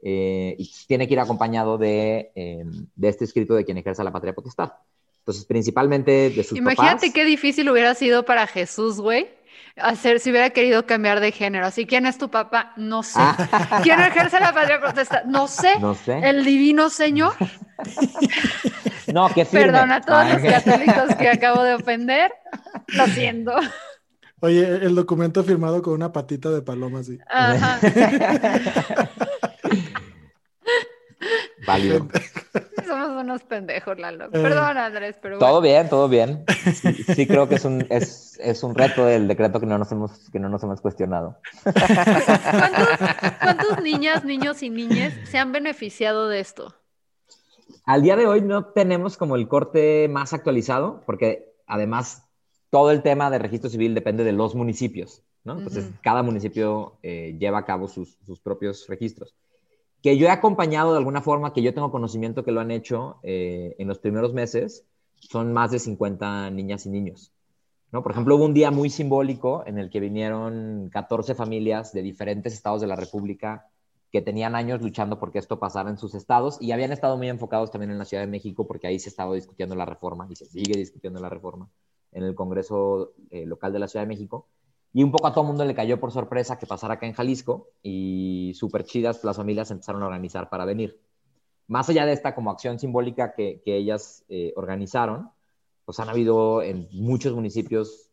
eh, 0.02 0.56
y 0.58 0.69
tiene 0.88 1.08
que 1.08 1.13
ir 1.13 1.19
acompañado 1.19 1.78
de, 1.78 2.32
eh, 2.36 2.65
de 2.95 3.08
este 3.08 3.26
escrito 3.26 3.54
de 3.54 3.63
quien 3.63 3.78
ejerza 3.78 4.04
la 4.04 4.12
patria 4.12 4.34
potestad. 4.34 4.74
Entonces, 5.19 5.45
principalmente 5.45 6.32
de 6.32 6.43
sus 6.43 6.58
Imagínate 6.58 7.08
papás. 7.08 7.13
qué 7.13 7.26
difícil 7.26 7.69
hubiera 7.69 7.93
sido 7.93 8.26
para 8.26 8.47
Jesús, 8.47 9.00
güey, 9.00 9.30
hacer 9.78 10.20
si 10.20 10.30
hubiera 10.32 10.50
querido 10.52 10.86
cambiar 10.86 11.20
de 11.20 11.32
género. 11.32 11.66
Así, 11.66 11.86
¿quién 11.86 12.06
es 12.06 12.18
tu 12.18 12.30
papá? 12.30 12.74
No 12.78 13.04
sé. 13.04 13.20
¿Quién 13.84 14.00
ejerce 14.00 14.40
la 14.40 14.54
patria 14.54 14.80
potestad? 14.82 15.24
No 15.26 15.48
sé. 15.48 15.74
Ah. 15.76 15.80
No 15.80 15.96
sé. 15.96 16.20
El 16.24 16.44
divino 16.44 16.90
Señor. 16.90 17.34
No, 19.08 19.28
que 19.28 19.44
firme. 19.44 19.66
Perdona 19.66 19.96
a 19.96 20.02
todos 20.02 20.20
Ah, 20.24 20.34
los 20.38 20.42
católicos 20.54 21.16
que 21.18 21.28
acabo 21.30 21.64
de 21.64 21.74
ofender. 21.74 22.32
Lo 22.88 23.06
siento. 23.08 23.54
Oye, 24.40 24.64
el 24.86 24.96
documento 24.96 25.44
firmado 25.44 25.82
con 25.82 25.94
una 25.94 26.14
patita 26.14 26.50
de 26.50 26.62
paloma, 26.62 27.04
sí. 27.04 27.18
Ajá. 27.30 27.80
Válido. 31.65 32.08
Somos 32.86 33.10
unos 33.21 33.43
pendejos, 33.43 33.97
Lalo. 33.97 34.30
Perdón, 34.32 34.78
Andrés, 34.78 35.15
pero 35.21 35.38
Todo 35.39 35.62
bien, 35.62 35.89
todo 35.89 36.10
bien. 36.10 36.43
Sí, 37.15 37.28
creo 37.28 37.47
que 37.47 37.56
es 37.56 37.65
un, 37.65 37.86
es, 37.89 38.39
es, 38.41 38.63
un 38.63 38.76
reto 38.76 39.06
del 39.06 39.28
decreto 39.28 39.60
que 39.60 39.65
no 39.65 39.78
nos 39.78 39.91
hemos, 39.91 40.30
que 40.30 40.39
no 40.39 40.50
nos 40.50 40.63
hemos 40.63 40.82
cuestionado. 40.82 41.38
¿Cuántos 43.41 43.82
niñas, 43.84 44.24
niños 44.24 44.63
y 44.63 44.69
niñas 44.69 45.13
se 45.26 45.38
han 45.38 45.52
beneficiado 45.52 46.28
de 46.28 46.39
esto? 46.39 46.74
Al 47.86 48.02
día 48.02 48.15
de 48.15 48.28
hoy 48.28 48.41
no 48.41 48.65
tenemos 48.65 49.17
como 49.17 49.36
el 49.36 49.47
corte 49.47 50.08
más 50.08 50.34
actualizado, 50.34 51.02
porque 51.06 51.54
además 51.67 52.28
todo 52.69 52.91
el 52.91 53.02
tema 53.02 53.30
de 53.30 53.39
registro 53.39 53.69
civil 53.69 53.93
depende 53.93 54.24
de 54.24 54.32
los 54.32 54.56
municipios, 54.56 55.24
¿no? 55.43 55.58
Entonces, 55.58 55.89
cada 56.02 56.24
municipio 56.24 56.97
eh, 57.04 57.36
lleva 57.39 57.60
a 57.60 57.65
cabo 57.65 57.88
sus, 57.88 58.17
sus, 58.26 58.39
propios 58.39 58.88
registros. 58.88 59.36
Que 60.02 60.18
yo 60.18 60.28
he 60.28 60.32
acompañado 60.32 60.92
de 60.92 60.98
alguna 60.98 61.22
forma, 61.22 61.54
que 61.54 61.62
yo 61.62 61.74
tengo 61.74 61.92
conocimiento 61.92 62.44
que 62.44 62.52
lo 62.52 62.62
han 62.62 62.72
hecho 62.72 63.20
eh, 63.24 63.76
en 63.78 63.88
los 63.88 64.00
primeros 64.00 64.34
meses, 64.34 64.86
son 65.16 65.54
más 65.54 65.72
de 65.72 65.80
50 65.80 66.50
niñas 66.52 66.86
y 66.86 66.90
niños. 66.90 67.32
¿no? 67.92 68.02
Por 68.04 68.12
ejemplo, 68.14 68.36
hubo 68.36 68.46
un 68.46 68.54
día 68.54 68.72
muy 68.72 68.90
simbólico 68.90 69.64
en 69.66 69.78
el 69.78 69.90
que 69.90 70.00
vinieron 70.00 70.90
14 70.92 71.36
familias 71.36 71.94
de 71.94 72.02
diferentes 72.02 72.54
estados 72.54 72.82
de 72.82 72.88
la 72.88 72.96
República 72.96 73.68
que 74.12 74.22
tenían 74.22 74.56
años 74.56 74.82
luchando 74.82 75.20
porque 75.20 75.40
esto 75.40 75.58
pasara 75.60 75.90
en 75.90 75.98
sus 75.98 76.16
estados 76.16 76.58
y 76.62 76.72
habían 76.72 76.92
estado 76.92 77.18
muy 77.18 77.30
enfocados 77.30 77.72
también 77.72 77.92
en 77.92 77.98
la 77.98 78.06
Ciudad 78.06 78.24
de 78.24 78.28
México 78.28 78.68
porque 78.68 78.88
ahí 78.88 79.00
se 79.00 79.10
estaba 79.10 79.34
discutiendo 79.34 79.76
la 79.76 79.86
reforma 79.86 80.28
y 80.30 80.36
se 80.36 80.46
sigue 80.46 80.78
discutiendo 80.78 81.20
la 81.22 81.30
reforma 81.30 81.70
en 82.12 82.24
el 82.24 82.36
Congreso 82.36 83.14
eh, 83.30 83.46
local 83.46 83.72
de 83.72 83.80
la 83.80 83.88
Ciudad 83.88 84.04
de 84.04 84.10
México. 84.10 84.48
Y 84.94 85.04
un 85.04 85.12
poco 85.12 85.28
a 85.28 85.32
todo 85.32 85.44
el 85.44 85.48
mundo 85.48 85.66
le 85.66 85.74
cayó 85.74 86.00
por 86.00 86.12
sorpresa 86.12 86.60
que 86.60 86.66
pasara 86.66 86.96
acá 86.96 87.06
en 87.06 87.14
Jalisco 87.14 87.70
y 87.82 88.52
súper 88.56 88.84
chidas 88.84 89.24
las 89.24 89.38
familias 89.38 89.72
empezaron 89.72 90.04
a 90.04 90.08
organizar 90.08 90.50
para 90.50 90.66
venir. 90.66 91.00
Más 91.68 91.88
allá 91.88 92.06
de 92.06 92.14
esta 92.14 92.36
como 92.36 92.52
acción 92.52 92.78
simbólica 92.80 93.34
que, 93.34 93.62
que 93.64 93.78
ellas 93.78 94.26
eh, 94.28 94.52
organizaron, 94.58 95.30
pues 95.86 96.00
han 96.00 96.10
habido 96.10 96.62
en 96.62 96.90
muchos 96.92 97.34
municipios 97.34 98.12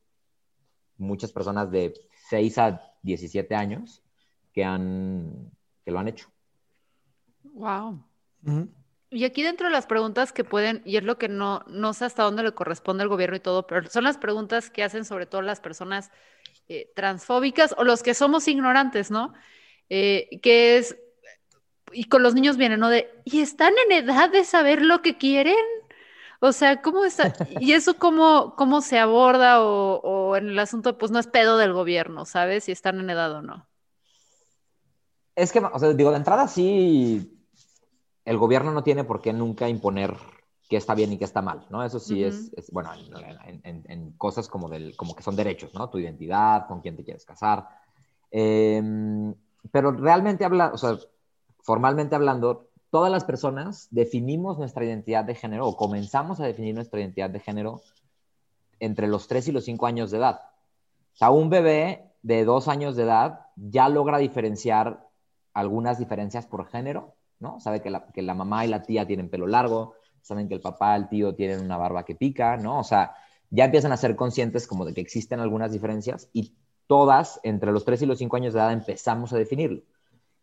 muchas 0.96 1.32
personas 1.32 1.70
de 1.70 1.94
6 2.28 2.58
a 2.58 2.92
17 3.02 3.54
años 3.54 4.02
que 4.52 4.64
han 4.64 5.50
que 5.84 5.90
lo 5.90 5.98
han 5.98 6.08
hecho. 6.08 6.28
Wow. 7.54 8.04
Y 9.10 9.24
aquí 9.24 9.42
dentro 9.42 9.68
de 9.68 9.72
las 9.72 9.86
preguntas 9.86 10.32
que 10.32 10.44
pueden, 10.44 10.82
y 10.84 10.98
es 10.98 11.02
lo 11.02 11.16
que 11.16 11.28
no, 11.28 11.64
no 11.66 11.94
sé 11.94 12.04
hasta 12.04 12.24
dónde 12.24 12.42
le 12.42 12.52
corresponde 12.52 13.02
al 13.02 13.08
gobierno 13.08 13.36
y 13.36 13.40
todo, 13.40 13.66
pero 13.66 13.88
son 13.88 14.04
las 14.04 14.18
preguntas 14.18 14.68
que 14.68 14.84
hacen 14.84 15.06
sobre 15.06 15.24
todo 15.24 15.40
las 15.40 15.60
personas 15.60 16.10
eh, 16.68 16.90
transfóbicas 16.94 17.74
o 17.78 17.84
los 17.84 18.02
que 18.02 18.14
somos 18.14 18.46
ignorantes, 18.48 19.10
¿no? 19.10 19.32
Eh, 19.88 20.38
que 20.42 20.78
es, 20.78 20.96
y 21.92 22.04
con 22.04 22.22
los 22.22 22.34
niños 22.34 22.56
vienen, 22.56 22.80
¿no? 22.80 22.90
De, 22.90 23.10
¿y 23.24 23.40
están 23.40 23.74
en 23.86 24.04
edad 24.04 24.30
de 24.30 24.44
saber 24.44 24.82
lo 24.82 25.00
que 25.02 25.16
quieren? 25.16 25.56
O 26.40 26.52
sea, 26.52 26.82
¿cómo 26.82 27.04
está? 27.04 27.34
¿Y 27.58 27.72
eso 27.72 27.98
cómo, 27.98 28.54
cómo 28.56 28.80
se 28.80 28.98
aborda 28.98 29.62
o, 29.62 30.00
o 30.02 30.36
en 30.36 30.50
el 30.50 30.58
asunto, 30.58 30.98
pues 30.98 31.10
no 31.10 31.18
es 31.18 31.26
pedo 31.26 31.58
del 31.58 31.72
gobierno, 31.72 32.24
¿sabes? 32.24 32.64
Si 32.64 32.72
están 32.72 33.00
en 33.00 33.10
edad 33.10 33.32
o 33.32 33.42
no. 33.42 33.66
Es 35.34 35.52
que, 35.52 35.60
o 35.60 35.78
sea, 35.78 35.92
digo, 35.92 36.10
de 36.10 36.16
entrada 36.16 36.48
sí, 36.48 37.46
el 38.24 38.36
gobierno 38.36 38.72
no 38.72 38.82
tiene 38.82 39.04
por 39.04 39.20
qué 39.22 39.32
nunca 39.32 39.68
imponer 39.68 40.16
qué 40.68 40.76
está 40.76 40.94
bien 40.94 41.12
y 41.12 41.18
qué 41.18 41.24
está 41.24 41.40
mal, 41.40 41.66
¿no? 41.70 41.82
Eso 41.82 41.98
sí 41.98 42.22
es, 42.22 42.52
bueno, 42.70 42.90
en, 42.94 44.12
cosas 44.12 44.48
como, 44.48 44.68
del, 44.68 44.96
como 44.96 45.14
que 45.14 45.22
son 45.22 45.34
derechos, 45.34 45.72
¿no? 45.72 45.88
Tu 45.88 45.98
identidad, 45.98 46.66
con 46.66 46.80
quién 46.80 46.94
te 46.94 47.04
quieres 47.04 47.24
casar. 47.24 47.66
Em, 48.30 49.34
pero 49.72 49.92
realmente 49.92 50.44
habla, 50.44 50.70
o 50.74 50.76
sea, 50.76 50.98
formalmente 51.62 52.14
hablando, 52.14 52.68
todas 52.90 53.10
las 53.10 53.24
personas 53.24 53.88
definimos 53.90 54.58
nuestra 54.58 54.84
identidad 54.84 55.24
de 55.24 55.34
género 55.34 55.66
o 55.66 55.76
comenzamos 55.76 56.38
a 56.40 56.44
definir 56.44 56.74
nuestra 56.74 57.00
identidad 57.00 57.30
de 57.30 57.40
género 57.40 57.80
entre 58.78 59.08
los 59.08 59.26
3 59.26 59.48
y 59.48 59.52
los 59.52 59.64
5 59.64 59.86
años 59.86 60.10
de 60.10 60.18
edad. 60.18 60.40
O 61.14 61.16
sea, 61.16 61.30
un 61.30 61.48
bebé 61.48 62.12
de 62.22 62.44
2 62.44 62.68
años 62.68 62.94
de 62.94 63.04
edad 63.04 63.46
ya 63.56 63.88
logra 63.88 64.18
diferenciar 64.18 65.08
algunas 65.54 65.98
diferencias 65.98 66.46
por 66.46 66.68
género, 66.68 67.14
¿no? 67.40 67.58
Sabe 67.58 67.80
que 67.80 67.90
la, 67.90 68.06
que 68.08 68.22
la 68.22 68.34
mamá 68.34 68.66
y 68.66 68.68
la 68.68 68.82
tía 68.82 69.06
tienen 69.06 69.30
pelo 69.30 69.46
largo, 69.46 69.94
saben 70.22 70.48
que 70.48 70.54
el 70.54 70.60
papá, 70.60 70.96
el 70.96 71.08
tío 71.08 71.34
tienen 71.34 71.60
una 71.60 71.76
barba 71.76 72.04
que 72.04 72.14
pica, 72.14 72.56
¿no? 72.56 72.80
O 72.80 72.84
sea, 72.84 73.14
ya 73.50 73.64
empiezan 73.64 73.92
a 73.92 73.96
ser 73.96 74.16
conscientes 74.16 74.66
como 74.66 74.84
de 74.84 74.94
que 74.94 75.00
existen 75.00 75.40
algunas 75.40 75.72
diferencias 75.72 76.28
y 76.32 76.54
todas, 76.86 77.40
entre 77.42 77.72
los 77.72 77.84
3 77.84 78.02
y 78.02 78.06
los 78.06 78.18
5 78.18 78.36
años 78.36 78.54
de 78.54 78.60
edad, 78.60 78.72
empezamos 78.72 79.32
a 79.32 79.38
definirlo. 79.38 79.82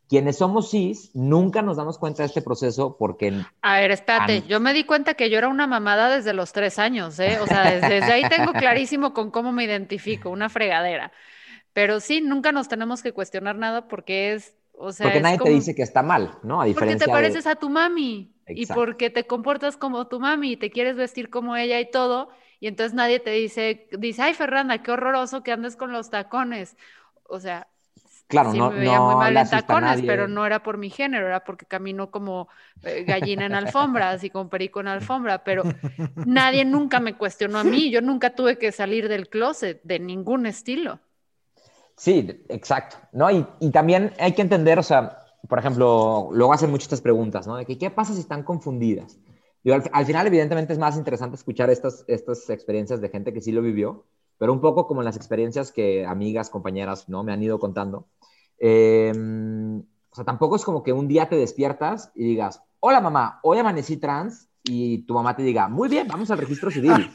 Quienes 0.08 0.38
somos 0.38 0.70
cis, 0.70 1.10
nunca 1.16 1.64
nos 1.64 1.78
damos 1.78 1.98
cuenta 1.98 2.22
de 2.22 2.28
este 2.28 2.44
proceso 2.44 2.96
porque... 2.98 3.42
A 3.64 3.80
ver, 3.80 3.90
espérate, 3.90 4.44
yo 4.44 4.60
me 4.60 4.74
di 4.74 4.84
cuenta 4.84 5.16
que 5.16 5.32
yo 5.32 5.40
era 5.40 5.48
una 5.48 5.66
mamada 5.66 6.16
desde 6.16 6.34
los 6.34 6.54
3 6.54 6.78
años, 6.78 7.20
¿eh? 7.20 7.40
O 7.42 7.48
sea, 7.48 7.72
desde, 7.72 7.90
desde 7.90 8.14
ahí 8.14 8.24
tengo 8.30 8.54
clarísimo 8.54 9.14
con 9.14 9.32
cómo 9.32 9.52
me 9.52 9.64
identifico, 9.64 10.30
una 10.30 10.50
fregadera. 10.50 11.12
Pero 11.74 12.00
sí, 12.00 12.22
nunca 12.22 12.52
nos 12.52 12.68
tenemos 12.68 13.02
que 13.02 13.14
cuestionar 13.14 13.56
nada 13.56 13.88
porque 13.88 14.34
es 14.34 14.56
porque 14.78 15.22
nadie 15.22 15.40
te 15.40 15.50
dice 15.50 15.76
que 15.76 15.84
está 15.84 16.04
mal, 16.04 16.38
¿no? 16.44 16.62
A 16.62 16.66
diferencia 16.66 17.06
porque 17.06 17.06
te 17.06 17.12
pareces 17.12 17.48
a 17.48 17.56
tu 17.56 17.70
mami 17.70 18.35
y 18.48 18.66
porque 18.66 19.10
te 19.10 19.26
comportas 19.26 19.78
como 19.78 20.08
tu 20.08 20.20
mami 20.20 20.54
y 20.54 20.58
te 20.58 20.70
quieres 20.70 20.96
vestir 20.96 21.30
como 21.30 21.56
ella 21.56 21.80
y 21.80 21.90
todo. 21.90 22.30
Y 22.60 22.68
entonces 22.68 22.94
nadie 22.94 23.20
te 23.20 23.32
dice, 23.32 23.88
dice, 23.98 24.22
ay, 24.22 24.34
Fernanda, 24.34 24.82
qué 24.82 24.92
horroroso 24.92 25.44
que 25.44 25.52
andes 25.52 25.76
con 25.76 25.92
los 25.92 26.10
tacones. 26.10 26.78
O 27.28 27.40
sea, 27.40 27.68
claro, 28.28 28.54
no, 28.54 28.72
me 28.72 28.80
veía 28.80 29.00
muy 29.00 29.16
mal 29.16 29.36
en 29.36 29.50
tacones, 29.50 30.02
pero 30.06 30.28
no 30.28 30.46
era 30.46 30.64
por 30.64 30.78
mi 30.78 30.90
género, 30.90 31.28
era 31.28 31.44
porque 31.44 31.66
camino 31.66 32.12
como 32.12 32.48
eh, 32.84 33.04
gallina 33.04 33.46
en 33.46 33.56
alfombras 33.56 34.24
y 34.24 34.30
como 34.30 34.50
perico 34.50 34.80
en 34.80 34.88
alfombra. 34.88 35.44
Pero 35.44 35.64
nadie 36.16 36.66
nunca 36.66 37.00
me 37.00 37.16
cuestionó 37.16 37.60
a 37.60 37.64
mí. 37.64 37.92
Yo 37.92 38.02
nunca 38.02 38.36
tuve 38.36 38.58
que 38.58 38.72
salir 38.72 39.10
del 39.10 39.30
closet 39.30 39.82
de 39.84 40.00
ningún 40.00 40.46
estilo. 40.46 41.00
Sí, 41.98 42.44
exacto. 42.50 42.98
¿no? 43.12 43.30
Y, 43.32 43.72
también 43.72 44.14
hay 44.20 44.34
que 44.34 44.42
entender, 44.42 44.80
o 44.80 44.84
sea, 44.84 45.25
por 45.48 45.60
ejemplo, 45.60 46.30
luego 46.32 46.54
hacen 46.54 46.72
muchas 46.72 46.86
estas 46.86 47.02
preguntas, 47.02 47.48
¿no? 47.48 47.56
De 47.56 47.66
que, 47.66 47.78
qué 47.78 47.90
pasa 47.90 48.14
si 48.14 48.20
están 48.20 48.44
confundidas. 48.44 49.20
Y 49.64 49.72
al, 49.72 50.06
final, 50.06 50.28
evidentemente, 50.28 50.74
es 50.74 50.80
más 50.80 50.96
interesante 50.96 51.36
escuchar 51.36 51.70
estas, 51.70 52.06
estas 52.08 52.50
experiencias 52.50 53.02
de 53.02 53.10
gente 53.10 53.34
que 53.34 53.42
sí 53.42 53.52
lo 53.52 53.62
vivió, 53.62 54.06
pero 54.38 54.54
un 54.54 54.62
poco 54.62 54.86
como 54.86 55.02
las 55.02 55.16
experiencias 55.16 55.72
que 55.72 56.06
amigas, 56.06 56.50
compañeras, 56.50 57.10
¿no? 57.10 57.24
Me 57.24 57.34
han 57.34 57.42
ido 57.42 57.58
contando. 57.60 58.08
Em, 58.60 59.80
o 59.80 60.16
sea, 60.16 60.24
tampoco 60.24 60.56
es 60.56 60.64
como 60.64 60.84
que 60.84 60.94
un 60.94 61.08
día 61.08 61.28
te 61.30 61.36
despiertas 61.36 62.12
y 62.14 62.26
digas, 62.26 62.62
hola 62.80 63.02
mamá, 63.02 63.40
hoy 63.42 63.58
amanecí 63.58 63.98
trans, 63.98 64.50
y 64.68 65.00
tu 65.00 65.14
mamá 65.14 65.36
te 65.36 65.44
diga, 65.44 65.68
muy 65.68 65.88
bien, 65.90 66.08
vamos 66.08 66.30
al 66.32 66.40
registro 66.40 66.72
civil, 66.72 67.12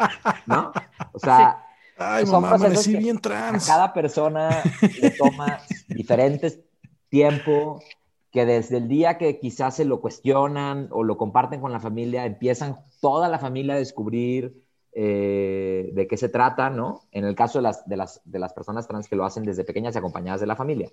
¿no? 0.47 0.73
O 1.13 1.19
sea, 1.19 1.65
Ay, 1.97 2.25
mamá, 2.25 2.53
amanecí 2.53 2.97
bien 2.97 3.19
trans. 3.19 3.67
cada 3.67 3.93
persona 3.93 4.63
le 5.01 5.11
toma 5.11 5.61
diferentes 5.89 6.61
tiempo, 7.09 7.83
que 8.31 8.47
desde 8.47 8.77
el 8.77 8.89
día 8.89 9.19
que 9.19 9.39
quizás 9.39 9.77
se 9.77 9.85
lo 9.85 10.01
cuestionan 10.01 10.89
o 10.93 11.03
lo 11.03 11.17
comparten 11.17 11.61
con 11.61 11.73
la 11.73 11.81
familia, 11.81 12.27
empiezan 12.27 12.79
toda 13.01 13.29
la 13.29 13.39
familia 13.39 13.75
a 13.75 13.79
descubrir 13.79 14.63
eh, 14.93 15.91
de 15.93 16.07
qué 16.07 16.17
se 16.17 16.29
trata, 16.29 16.71
¿no? 16.71 17.03
En 17.11 17.25
el 17.25 17.35
caso 17.35 17.59
de 17.59 17.63
las, 17.63 17.89
de, 17.89 17.97
las, 17.97 18.21
de 18.25 18.39
las 18.39 18.53
personas 18.53 18.87
trans 18.87 19.09
que 19.09 19.17
lo 19.17 19.25
hacen 19.25 19.43
desde 19.45 19.65
pequeñas 19.65 19.95
y 19.95 19.99
acompañadas 19.99 20.41
de 20.41 20.47
la 20.47 20.57
familia. 20.57 20.91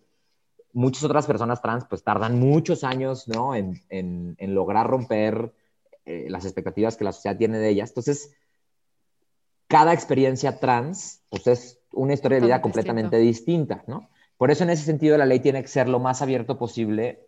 Muchas 0.74 1.04
otras 1.04 1.26
personas 1.26 1.62
trans 1.62 1.86
pues 1.86 2.04
tardan 2.04 2.40
muchos 2.40 2.84
años, 2.84 3.28
¿no? 3.28 3.56
En, 3.56 3.82
en, 3.90 4.36
en 4.40 4.56
lograr 4.56 4.88
romper 4.88 5.54
eh, 6.06 6.28
las 6.30 6.46
expectativas 6.46 6.98
que 6.98 7.04
la 7.04 7.12
sociedad 7.12 7.38
tiene 7.38 7.60
de 7.60 7.70
ellas. 7.70 7.90
Entonces, 7.90 8.34
cada 9.68 9.94
experiencia 9.94 10.60
trans 10.60 11.22
pues 11.30 11.48
es 11.48 11.80
una 11.92 12.14
historia 12.14 12.40
de 12.40 12.46
vida 12.46 12.62
completamente 12.62 13.18
distinta, 13.18 13.84
¿no? 13.88 14.10
Por 14.38 14.52
eso 14.52 14.64
en 14.64 14.70
ese 14.70 14.84
sentido 14.84 15.18
la 15.18 15.26
ley 15.26 15.40
tiene 15.40 15.62
que 15.62 15.68
ser 15.68 15.90
lo 15.90 16.00
más 16.00 16.22
abierto 16.22 16.58
posible, 16.58 17.28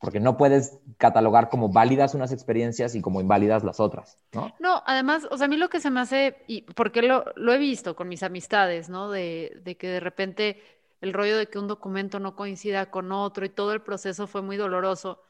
porque 0.00 0.20
no 0.20 0.36
puedes 0.36 0.78
catalogar 0.96 1.48
como 1.48 1.70
válidas 1.70 2.14
unas 2.14 2.32
experiencias 2.32 2.94
y 2.94 3.00
como 3.00 3.20
inválidas 3.20 3.64
las 3.64 3.80
otras, 3.80 4.18
¿no? 4.32 4.54
No, 4.60 4.82
además, 4.86 5.26
o 5.30 5.36
sea, 5.36 5.46
a 5.46 5.48
mí 5.48 5.56
lo 5.56 5.68
que 5.68 5.80
se 5.80 5.90
me 5.90 6.00
hace, 6.00 6.36
y 6.46 6.62
porque 6.62 7.02
lo, 7.02 7.24
he 7.52 7.58
visto 7.58 7.96
con 7.96 8.08
mis 8.08 8.22
amistades, 8.22 8.88
¿no? 8.88 9.10
De, 9.10 9.76
que 9.78 9.88
de 9.88 10.00
repente 10.00 10.62
el 11.00 11.12
rollo 11.12 11.36
de 11.36 11.46
que 11.46 11.58
un 11.58 11.68
documento 11.68 12.20
no 12.20 12.36
coincida 12.36 12.90
con 12.90 13.12
otro 13.12 13.44
y 13.44 13.48
todo 13.50 13.72
el 13.72 13.82
proceso 13.82 14.26
fue 14.26 14.42
muy 14.42 14.56
doloroso. 14.56 15.22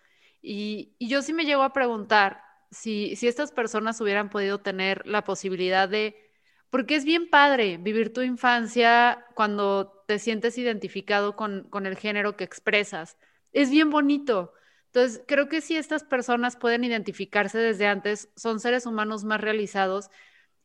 Y, 0.43 0.95
y 0.99 1.09
yo 1.09 1.23
sí 1.23 1.33
me 1.33 1.45
llego 1.45 1.63
a 1.63 1.73
preguntar 1.73 2.43
si, 2.71 3.17
si 3.17 3.27
estas 3.27 3.53
personas 3.53 4.01
hubieran 4.01 4.31
podido 4.31 4.59
tener 4.61 5.07
la 5.07 5.25
posibilidad 5.25 5.89
de 5.89 6.28
porque 6.71 6.97
es 6.97 7.05
bien 7.05 7.31
padre 7.31 7.79
vivir 7.79 8.13
tu 8.13 8.21
infancia 8.21 9.27
cuando 9.35 10.05
te 10.07 10.19
sientes 10.19 10.59
identificado 10.59 11.37
con, 11.37 11.69
el 11.87 11.97
género 11.97 12.37
que 12.37 12.45
expresas. 12.45 13.17
Es 13.53 13.71
bien 13.71 13.91
bonito. 13.91 14.53
Entonces, 14.87 15.23
creo 15.27 15.49
que 15.49 15.61
si 15.61 15.77
estas 15.77 16.05
personas 16.05 16.57
pueden 16.57 16.85
identificarse 16.85 17.59
desde 17.59 17.87
antes, 17.87 18.31
son 18.37 18.61
seres 18.61 18.87
humanos 18.87 19.25
más 19.25 19.41
realizados. 19.41 20.11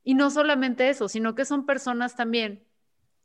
Y 0.04 0.16
no 0.16 0.30
solamente 0.32 0.89
eso, 0.89 1.10
sino 1.10 1.36
que 1.36 1.46
son 1.46 1.66
personas 1.66 2.16
también 2.16 2.66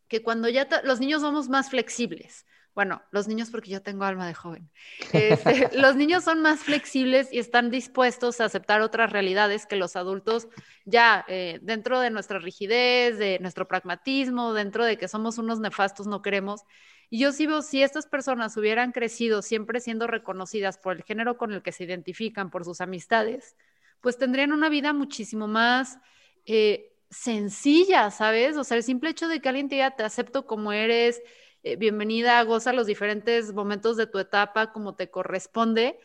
que 0.09 0.23
cuando 0.23 0.49
ya 0.49 0.69
los 0.85 1.01
niños 1.01 1.23
somos 1.23 1.49
más 1.49 1.71
flexibles. 1.71 2.47
Bueno, 2.79 3.03
los 3.11 3.27
niños 3.27 3.51
porque 3.51 3.71
yo 3.71 3.83
tengo 3.83 4.05
alma 4.05 4.25
de 4.29 4.35
joven, 4.35 4.71
este, 5.13 5.69
los 5.77 5.97
niños 5.97 6.23
son 6.23 6.43
más 6.43 6.61
flexibles 6.61 7.29
y 7.33 7.41
están 7.41 7.73
dispuestos 7.73 8.41
a 8.41 8.45
aceptar 8.45 8.83
otras 8.83 9.11
realidades 9.11 9.67
que 9.67 9.75
los 9.75 9.97
adultos 9.97 10.47
ya 10.85 11.25
eh, 11.27 11.59
dentro 11.61 11.99
de 11.99 12.11
nuestra 12.11 12.39
rigidez, 12.39 13.19
de 13.19 13.41
nuestro 13.41 13.67
pragmatismo, 13.67 14.53
dentro 14.53 14.85
de 14.85 14.97
que 14.97 15.09
somos 15.09 15.39
unos 15.39 15.59
nefastos, 15.59 16.07
no 16.07 16.23
queremos. 16.23 16.61
Y 17.11 17.19
yo 17.19 17.33
sí 17.33 17.49
veo, 17.49 17.63
si 17.63 17.83
estas 17.83 18.07
personas 18.07 18.57
hubieran 18.57 18.93
crecido 18.93 19.43
siempre 19.43 19.81
siendo 19.81 20.07
reconocidas 20.07 20.79
por 20.79 20.95
el 20.95 21.03
género 21.03 21.37
con 21.37 21.53
el 21.53 21.63
que 21.63 21.73
se 21.73 21.83
identifican, 21.83 22.49
por 22.49 22.65
sus 22.65 22.81
amistades, 22.81 23.57
pues 24.01 24.19
tendrían 24.19 24.53
una 24.53 24.69
vida 24.69 24.93
muchísimo 24.93 25.49
más... 25.49 25.99
Eh, 26.47 26.93
sencilla, 27.11 28.11
¿sabes? 28.11 28.59
O 28.59 28.65
sea, 28.65 28.77
el 28.77 28.83
simple 28.83 29.09
hecho 29.09 29.29
de 29.29 29.41
que 29.41 29.49
alguien 29.49 29.71
te 29.71 29.77
diga, 29.77 29.97
te 29.97 30.03
acepto 30.03 30.47
como 30.47 30.73
eres, 30.73 31.23
eh, 31.69 31.77
bienvenida, 31.77 32.43
goza 32.45 32.73
los 32.73 32.87
diferentes 32.87 33.53
momentos 33.53 33.99
de 33.99 34.07
tu 34.07 34.19
etapa 34.19 34.73
como 34.73 34.95
te 34.95 35.11
corresponde, 35.11 35.99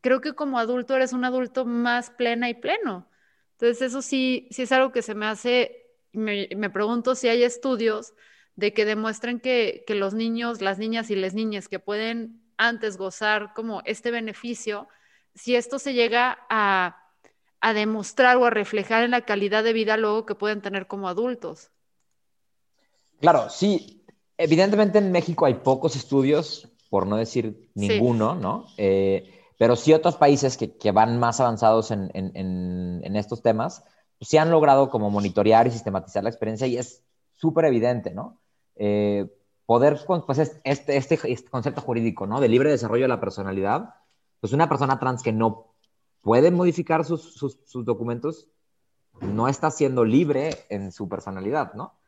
creo 0.00 0.22
que 0.22 0.34
como 0.34 0.58
adulto 0.58 0.96
eres 0.96 1.12
un 1.12 1.26
adulto 1.26 1.66
más 1.66 2.08
plena 2.10 2.48
y 2.48 2.54
pleno. 2.54 3.06
Entonces, 3.52 3.82
eso 3.82 4.00
sí, 4.00 4.48
sí 4.50 4.62
es 4.62 4.72
algo 4.72 4.92
que 4.92 5.02
se 5.02 5.14
me 5.14 5.26
hace, 5.26 5.86
me, 6.12 6.48
me 6.56 6.70
pregunto 6.70 7.14
si 7.14 7.28
hay 7.28 7.42
estudios 7.42 8.14
de 8.56 8.72
que 8.72 8.86
demuestren 8.86 9.40
que, 9.40 9.84
que 9.86 9.94
los 9.94 10.14
niños, 10.14 10.62
las 10.62 10.78
niñas 10.78 11.10
y 11.10 11.16
las 11.16 11.34
niñas 11.34 11.68
que 11.68 11.78
pueden 11.78 12.42
antes 12.56 12.96
gozar 12.96 13.52
como 13.54 13.82
este 13.84 14.10
beneficio, 14.10 14.88
si 15.34 15.54
esto 15.54 15.78
se 15.78 15.92
llega 15.92 16.38
a, 16.48 17.04
a 17.60 17.74
demostrar 17.74 18.38
o 18.38 18.46
a 18.46 18.50
reflejar 18.50 19.04
en 19.04 19.10
la 19.10 19.26
calidad 19.26 19.64
de 19.64 19.74
vida 19.74 19.98
luego 19.98 20.24
que 20.24 20.34
pueden 20.34 20.62
tener 20.62 20.86
como 20.86 21.08
adultos. 21.08 21.70
Claro, 23.20 23.50
sí, 23.50 23.99
Evidentemente 24.42 24.96
en 24.96 25.12
México 25.12 25.44
hay 25.44 25.54
pocos 25.54 25.96
estudios, 25.96 26.66
por 26.88 27.06
no 27.06 27.16
decir 27.16 27.70
ninguno, 27.74 28.34
¿no? 28.34 28.64
Eh, 28.78 29.30
pero 29.58 29.76
sí 29.76 29.92
otros 29.92 30.16
países 30.16 30.56
que, 30.56 30.78
que 30.78 30.92
van 30.92 31.18
más 31.18 31.40
avanzados 31.40 31.90
en, 31.90 32.10
en, 32.14 32.32
en, 33.04 33.16
estos 33.16 33.42
temas, 33.42 33.84
pues 34.18 34.30
sí 34.30 34.38
han 34.38 34.50
logrado 34.50 34.88
como 34.88 35.10
monitorear 35.10 35.66
y 35.66 35.70
sistematizar 35.70 36.24
la 36.24 36.30
experiencia 36.30 36.66
y 36.66 36.78
es 36.78 37.04
súper 37.34 37.66
evidente, 37.66 38.14
¿no? 38.14 38.40
Eh, 38.76 39.26
poder, 39.66 40.00
pues 40.24 40.38
este, 40.38 40.58
este, 40.64 40.96
este, 40.96 41.50
concepto 41.50 41.82
jurídico, 41.82 42.26
¿no? 42.26 42.40
De 42.40 42.48
libre 42.48 42.70
desarrollo 42.70 43.04
de 43.04 43.08
la 43.08 43.20
personalidad, 43.20 43.96
pues 44.40 44.54
una 44.54 44.70
persona 44.70 44.98
trans 44.98 45.22
que 45.22 45.34
no 45.34 45.74
puede 46.22 46.50
modificar 46.50 47.04
sus, 47.04 47.34
sus, 47.34 47.58
sus 47.66 47.84
documentos, 47.84 48.48
no 49.20 49.48
está 49.48 49.70
siendo 49.70 50.06
libre 50.06 50.64
en 50.70 50.92
su 50.92 51.10
personalidad, 51.10 51.74
¿no? 51.74 51.99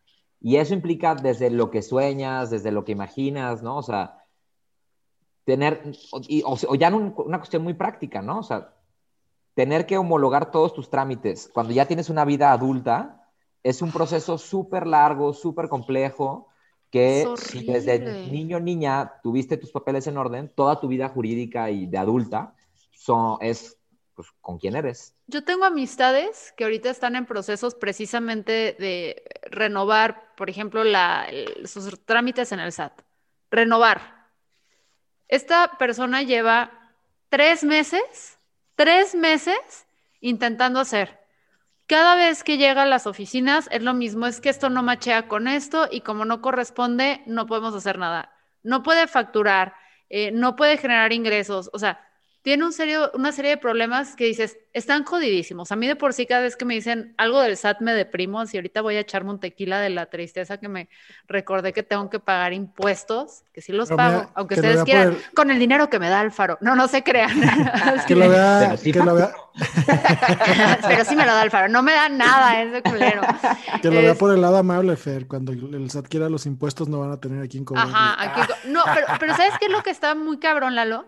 Y 0.43 0.57
eso 0.57 0.75
implica 0.75 1.15
desde 1.15 1.51
lo 1.51 1.71
que 1.71 1.83
sueñas, 1.83 2.51
desde 2.51 2.73
lo 2.73 2.85
que 2.85 2.93
imaginas, 2.93 3.63
¿no? 3.63 3.79
O 3.79 3.83
sea, 3.83 4.25
tener, 5.45 5.93
o, 6.11 6.75
ya 6.75 6.95
una 6.95 7.39
cuestión 7.39 7.63
muy 7.63 7.75
práctica, 7.75 8.23
¿no? 8.23 8.41
O 8.41 8.43
sea, 8.43 8.75
tener 9.55 9.87
que 9.87 9.99
homologar 9.99 10.51
todos 10.51 10.75
tus 10.75 10.91
trámites 10.91 11.49
cuando 11.53 11.73
ya 11.73 11.87
tienes 11.87 12.11
una 12.11 12.25
vida 12.25 12.53
adulta 12.53 13.29
es 13.63 13.83
un 13.83 13.93
proceso 13.93 14.37
súper 14.39 14.87
largo, 14.87 15.33
súper 15.33 15.69
complejo, 15.69 16.49
que 16.91 17.27
si 17.37 17.65
desde 17.65 18.27
niño 18.27 18.57
o 18.57 18.61
niña 18.61 19.15
tuviste 19.23 19.57
tus 19.57 19.71
papeles 19.71 20.07
en 20.09 20.19
orden, 20.19 20.53
toda 20.55 20.81
tu 20.81 20.89
vida 20.89 21.09
jurídica 21.09 21.71
y 21.71 21.87
de 21.87 21.99
adulta 21.99 22.55
son, 22.91 23.39
es 23.41 23.79
pues, 24.15 24.29
con 24.41 24.59
quién 24.59 24.77
eres. 24.77 25.15
Yo 25.27 25.43
tengo 25.45 25.65
amistades 25.65 26.53
que 26.57 26.65
ahorita 26.65 26.91
están 26.91 27.17
en 27.17 27.25
procesos 27.25 27.75
precisamente 27.75 28.77
de 28.79 29.23
renovar, 29.51 30.32
por 30.43 30.51
ejemplo, 30.51 30.83
la, 30.83 31.29
sus 31.67 32.05
trámites 32.05 32.51
en 32.51 32.59
el 32.59 32.73
SAT. 32.73 33.01
Renovar. 33.49 34.27
Esta 35.29 35.79
persona 35.79 36.23
lleva 36.23 36.91
tres 37.29 37.63
meses, 37.63 38.41
tres 38.75 39.15
meses 39.15 39.87
intentando 40.21 40.81
hacer. 40.81 41.21
Cada 41.87 42.17
vez 42.17 42.43
que 42.43 42.59
llega 42.59 42.83
a 42.83 42.87
las 42.87 43.07
oficinas 43.07 43.69
es 43.71 43.85
lo 43.85 43.95
mismo, 43.95 44.27
es 44.27 44.41
que 44.41 44.49
esto 44.49 44.69
no 44.69 44.83
machea 44.83 45.29
con 45.29 45.47
esto 45.47 45.87
y 45.89 46.01
como 46.01 46.25
no 46.25 46.43
corresponde, 46.43 47.23
no 47.27 47.47
podemos 47.47 47.73
hacer 47.77 47.97
nada. 47.97 48.35
No 48.65 48.83
puede 48.83 49.07
facturar, 49.07 49.77
eh, 50.11 50.33
no 50.33 50.57
puede 50.57 50.77
generar 50.77 51.13
ingresos, 51.13 51.71
o 51.73 51.79
sea, 51.79 52.05
tiene 52.43 52.65
un 52.65 52.73
serio, 52.73 53.13
una 53.15 53.31
serie 53.31 53.53
de 53.53 53.57
problemas 53.57 54.17
que 54.17 54.25
dices, 54.25 54.59
están 54.73 55.05
jodidísimos. 55.05 55.71
A 55.71 55.77
mí 55.77 55.87
de 55.87 55.95
por 55.95 56.13
sí 56.13 56.27
cada 56.27 56.43
vez 56.43 56.57
que 56.57 56.65
me 56.65 56.75
dicen 56.75 57.15
algo 57.17 57.41
del 57.41 57.57
SAT 57.57 57.81
me 57.81 57.93
deprimo, 57.95 58.41
así 58.41 58.57
ahorita 58.57 58.83
voy 58.83 58.97
a 58.97 59.01
echarme 59.01 59.31
un 59.31 59.39
tequila 59.39 59.79
de 59.79 59.91
la 59.91 60.07
tristeza 60.07 60.59
que 60.59 60.69
me 60.69 60.89
recordé 61.29 61.73
que 61.73 61.85
tengo 61.85 62.11
que 62.11 62.19
pagar 62.19 62.53
impuestos, 62.53 63.45
que 63.53 63.61
sí 63.61 63.71
los 63.71 63.91
pago, 63.91 64.29
aunque 64.35 64.57
ustedes 64.57 64.83
quieran, 64.83 65.17
con 65.37 65.53
el 65.53 65.61
dinero 65.61 65.89
que 65.89 66.01
me 66.01 66.09
da 66.09 66.19
Alfaro. 66.19 66.59
No, 66.61 66.75
no 66.75 66.89
se 66.89 67.05
crean. 67.05 67.31
que 68.09 68.17
lo 68.17 68.29
vea, 68.29 68.77
que 68.83 68.93
lo 68.93 69.15
vea. 69.15 69.33
Pero 70.89 71.05
sí 71.05 71.15
me 71.15 71.25
lo 71.25 71.33
da 71.33 71.43
Alfaro, 71.43 71.69
no 71.69 71.85
me 71.85 71.93
da 71.93 72.09
nada 72.09 72.61
ese 72.61 72.83
culero. 72.83 73.23
Que 73.81 73.89
lo 73.89 74.03
vea 74.03 74.17
por 74.17 74.35
el 74.35 74.41
lado 74.41 74.57
amable, 74.57 74.97
Fer, 74.97 75.29
cuando 75.29 75.53
el 75.53 75.91
SAT 75.91 76.09
quiera 76.09 76.29
los 76.29 76.47
impuestos 76.47 76.89
no 76.89 76.99
van 76.99 77.13
a 77.13 77.19
tener 77.19 77.41
aquí 77.41 77.59
en 77.59 77.65
cobrar. 77.65 77.87
Ajá, 77.87 78.17
aquí... 78.21 78.53
no, 78.67 78.83
pero, 78.93 79.07
pero 79.21 79.37
¿sabes 79.37 79.55
qué 79.61 79.67
es 79.67 79.73
lo 79.73 79.85
que 79.85 79.91
está 79.91 80.17
muy 80.17 80.41
cabrón, 80.41 80.75
Lalo? 80.75 81.07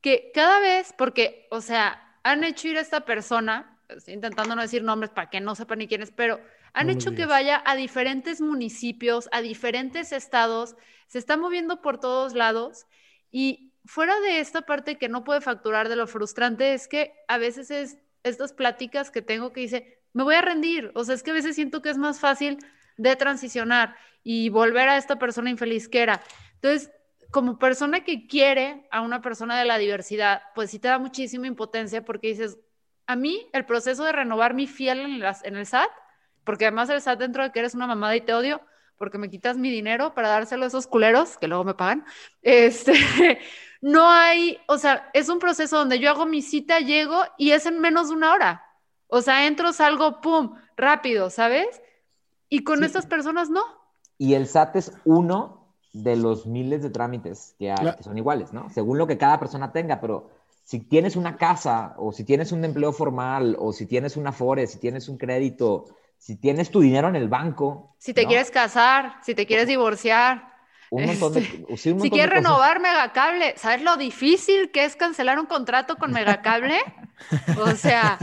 Que 0.00 0.30
cada 0.34 0.60
vez, 0.60 0.94
porque, 0.96 1.46
o 1.50 1.60
sea, 1.60 2.16
han 2.22 2.44
hecho 2.44 2.68
ir 2.68 2.78
a 2.78 2.80
esta 2.80 3.04
persona, 3.04 3.78
intentando 4.06 4.54
no 4.54 4.62
decir 4.62 4.82
nombres 4.82 5.10
para 5.10 5.30
que 5.30 5.40
no 5.40 5.54
sepan 5.54 5.78
ni 5.78 5.88
quién 5.88 6.02
es, 6.02 6.10
pero 6.10 6.40
han 6.72 6.88
hecho 6.88 7.14
que 7.14 7.26
vaya 7.26 7.62
a 7.66 7.74
diferentes 7.74 8.40
municipios, 8.40 9.28
a 9.32 9.40
diferentes 9.40 10.12
estados, 10.12 10.76
se 11.08 11.18
está 11.18 11.36
moviendo 11.36 11.82
por 11.82 11.98
todos 11.98 12.34
lados 12.34 12.86
y 13.32 13.72
fuera 13.84 14.20
de 14.20 14.38
esta 14.38 14.62
parte 14.62 14.96
que 14.96 15.08
no 15.08 15.24
puede 15.24 15.40
facturar 15.40 15.88
de 15.88 15.96
lo 15.96 16.06
frustrante 16.06 16.74
es 16.74 16.86
que 16.86 17.12
a 17.26 17.38
veces 17.38 17.70
es 17.70 17.98
estas 18.22 18.52
pláticas 18.52 19.10
que 19.10 19.22
tengo 19.22 19.52
que 19.52 19.62
dice, 19.62 19.98
me 20.12 20.22
voy 20.22 20.34
a 20.34 20.42
rendir, 20.42 20.92
o 20.94 21.04
sea, 21.04 21.14
es 21.14 21.22
que 21.22 21.30
a 21.30 21.34
veces 21.34 21.56
siento 21.56 21.82
que 21.82 21.90
es 21.90 21.98
más 21.98 22.20
fácil 22.20 22.58
de 22.96 23.16
transicionar 23.16 23.96
y 24.22 24.50
volver 24.50 24.88
a 24.88 24.98
esta 24.98 25.18
persona 25.18 25.50
infeliz 25.50 25.88
que 25.88 26.02
era. 26.02 26.22
Entonces, 26.56 26.90
como 27.30 27.58
persona 27.58 28.04
que 28.04 28.26
quiere 28.26 28.86
a 28.90 29.02
una 29.02 29.22
persona 29.22 29.58
de 29.58 29.64
la 29.64 29.78
diversidad, 29.78 30.42
pues 30.54 30.70
sí 30.70 30.78
te 30.78 30.88
da 30.88 30.98
muchísima 30.98 31.46
impotencia 31.46 32.04
porque 32.04 32.28
dices, 32.28 32.58
a 33.06 33.16
mí 33.16 33.48
el 33.52 33.64
proceso 33.66 34.04
de 34.04 34.12
renovar 34.12 34.54
mi 34.54 34.66
fiel 34.66 35.00
en, 35.00 35.22
en 35.22 35.56
el 35.56 35.66
SAT, 35.66 35.90
porque 36.44 36.66
además 36.66 36.90
el 36.90 37.00
SAT 37.00 37.18
dentro 37.18 37.42
de 37.42 37.52
que 37.52 37.60
eres 37.60 37.74
una 37.74 37.86
mamada 37.86 38.16
y 38.16 38.20
te 38.20 38.34
odio, 38.34 38.60
porque 38.96 39.18
me 39.18 39.30
quitas 39.30 39.56
mi 39.56 39.70
dinero 39.70 40.14
para 40.14 40.28
dárselo 40.28 40.64
a 40.64 40.68
esos 40.68 40.86
culeros 40.86 41.38
que 41.38 41.48
luego 41.48 41.64
me 41.64 41.74
pagan, 41.74 42.04
este, 42.42 43.38
no 43.80 44.10
hay, 44.10 44.58
o 44.66 44.78
sea, 44.78 45.08
es 45.14 45.28
un 45.28 45.38
proceso 45.38 45.78
donde 45.78 45.98
yo 45.98 46.10
hago 46.10 46.26
mi 46.26 46.42
cita, 46.42 46.80
llego 46.80 47.22
y 47.38 47.52
es 47.52 47.66
en 47.66 47.80
menos 47.80 48.08
de 48.08 48.14
una 48.14 48.32
hora. 48.32 48.66
O 49.06 49.22
sea, 49.22 49.46
entro, 49.46 49.72
salgo, 49.72 50.20
pum, 50.20 50.54
rápido, 50.76 51.30
¿sabes? 51.30 51.82
Y 52.48 52.62
con 52.62 52.84
estas 52.84 53.06
personas 53.06 53.50
no. 53.50 53.64
Y 54.18 54.34
el 54.34 54.46
SAT 54.46 54.76
es 54.76 54.92
uno 55.04 55.59
de 55.92 56.16
los 56.16 56.46
miles 56.46 56.82
de 56.82 56.90
trámites 56.90 57.54
que, 57.58 57.70
hay, 57.70 57.94
que 57.96 58.02
son 58.02 58.16
iguales, 58.16 58.52
¿no? 58.52 58.70
Según 58.70 58.98
lo 58.98 59.06
que 59.06 59.18
cada 59.18 59.38
persona 59.38 59.72
tenga, 59.72 60.00
pero 60.00 60.30
si 60.64 60.78
tienes 60.80 61.16
una 61.16 61.36
casa 61.36 61.94
o 61.98 62.12
si 62.12 62.24
tienes 62.24 62.52
un 62.52 62.64
empleo 62.64 62.92
formal 62.92 63.56
o 63.58 63.72
si 63.72 63.86
tienes 63.86 64.16
una 64.16 64.32
FORE, 64.32 64.66
si 64.66 64.78
tienes 64.78 65.08
un 65.08 65.18
crédito, 65.18 65.86
si 66.16 66.36
tienes 66.36 66.70
tu 66.70 66.80
dinero 66.80 67.08
en 67.08 67.16
el 67.16 67.28
banco. 67.28 67.96
Si 67.98 68.14
te 68.14 68.26
quieres 68.26 68.50
casar, 68.50 69.16
si 69.22 69.34
te 69.34 69.46
quieres 69.46 69.66
divorciar. 69.66 70.50
Un 70.90 71.06
montón 71.06 71.34
de, 71.34 71.40
este, 71.68 71.98
si 72.00 72.10
quieres 72.10 72.30
renovar 72.30 72.80
Megacable, 72.80 73.54
¿sabes 73.56 73.82
lo 73.82 73.96
difícil 73.96 74.70
que 74.70 74.84
es 74.84 74.96
cancelar 74.96 75.38
un 75.38 75.46
contrato 75.46 75.96
con 75.96 76.12
Megacable? 76.12 76.78
o 77.60 77.70
sea, 77.72 78.18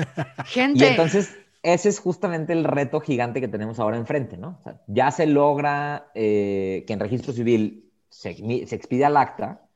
gente. 0.45 0.85
Y 0.85 0.87
entonces 0.89 1.35
ese 1.73 1.89
es 1.89 1.99
justamente 1.99 2.53
el 2.53 2.63
reto 2.63 3.01
gigante 3.01 3.41
que 3.41 3.47
tenemos 3.49 3.79
ahora 3.79 3.97
enfrente, 3.97 4.37
¿no? 4.37 4.59
ya 4.87 5.11
se 5.11 5.25
logra 5.25 6.11
eh, 6.15 6.85
que 6.87 6.93
en 6.93 6.99
registro 6.99 7.33
civil 7.33 7.91
se, 8.09 8.29
expida 8.29 9.07
el 9.07 9.17
acta, 9.17 9.67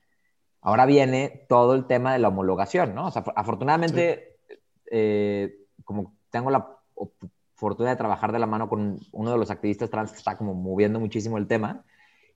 ahora 0.62 0.86
viene 0.86 1.46
todo 1.50 1.76
el 1.76 1.88
tema 1.88 2.14
de 2.14 2.20
la 2.20 2.30
homologación, 2.30 2.96
¿no? 2.96 3.08
O 3.08 3.12
sea, 3.12 3.24
afortunadamente, 3.36 4.38
eh, 4.90 5.66
como 5.84 6.16
tengo 6.30 6.50
la 6.50 6.78
fortuna 7.56 7.90
de 7.90 7.96
trabajar 7.98 8.32
de 8.32 8.40
la 8.40 8.48
mano 8.48 8.70
con 8.70 9.00
uno 9.12 9.32
de 9.32 9.38
los 9.38 9.52
activistas 9.52 9.90
trans 9.90 10.12
que 10.12 10.18
está 10.18 10.38
como 10.38 10.54
moviendo 10.54 11.00
muchísimo 11.00 11.38
el 11.38 11.48
tema, 11.48 11.84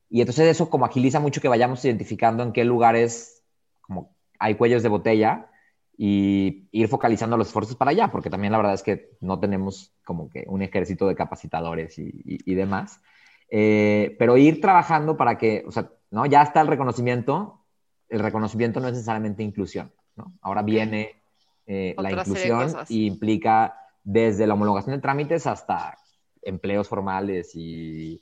y 0.10 0.20
entonces 0.20 0.48
eso 0.48 0.70
como 0.70 0.86
agiliza 0.86 1.22
mucho 1.22 1.39
que 1.39 1.48
vayamos 1.48 1.84
identificando 1.86 2.44
en 2.44 2.52
qué 2.52 2.65
lugares 2.65 3.44
como 3.80 4.15
hay 4.38 4.56
cuellos 4.56 4.84
de 4.84 4.89
botella 4.89 5.50
y 5.97 6.67
ir 6.71 6.88
focalizando 6.88 7.38
los 7.38 7.47
esfuerzos 7.47 7.75
para 7.75 7.91
allá, 7.91 8.10
porque 8.12 8.29
también 8.29 8.51
la 8.51 8.58
verdad 8.58 8.73
es 8.73 8.84
que 8.84 9.12
no 9.21 9.39
tenemos 9.39 9.93
como 10.03 10.29
que 10.29 10.43
un 10.47 10.62
ejército 10.62 11.08
de 11.08 11.15
capacitadores 11.15 11.97
y, 11.97 12.12
y, 12.23 12.55
demás. 12.55 13.01
Eh, 13.49 14.15
pero 14.19 14.38
ir 14.38 14.60
trabajando 14.60 15.15
para 15.15 15.38
que, 15.38 15.63
o 15.67 15.71
sea, 15.71 15.89
¿no? 16.12 16.25
Ya 16.25 16.41
está 16.41 16.62
el 16.62 16.67
reconocimiento, 16.67 17.65
el 18.10 18.19
reconocimiento 18.19 18.79
no 18.79 18.88
es 18.88 18.93
necesariamente 18.93 19.43
inclusión, 19.43 19.91
¿no? 20.15 20.34
Ahora 20.41 20.63
viene 20.63 21.21
eh, 21.65 21.95
la 21.97 22.12
inclusión 22.12 22.73
y 22.89 23.05
implica 23.05 23.75
desde 24.03 24.47
la 24.47 24.53
homologación 24.53 24.95
de 24.95 25.01
trámites 25.01 25.47
hasta 25.47 25.97
empleos 26.41 26.88
formales 26.88 27.55
y 27.55 28.21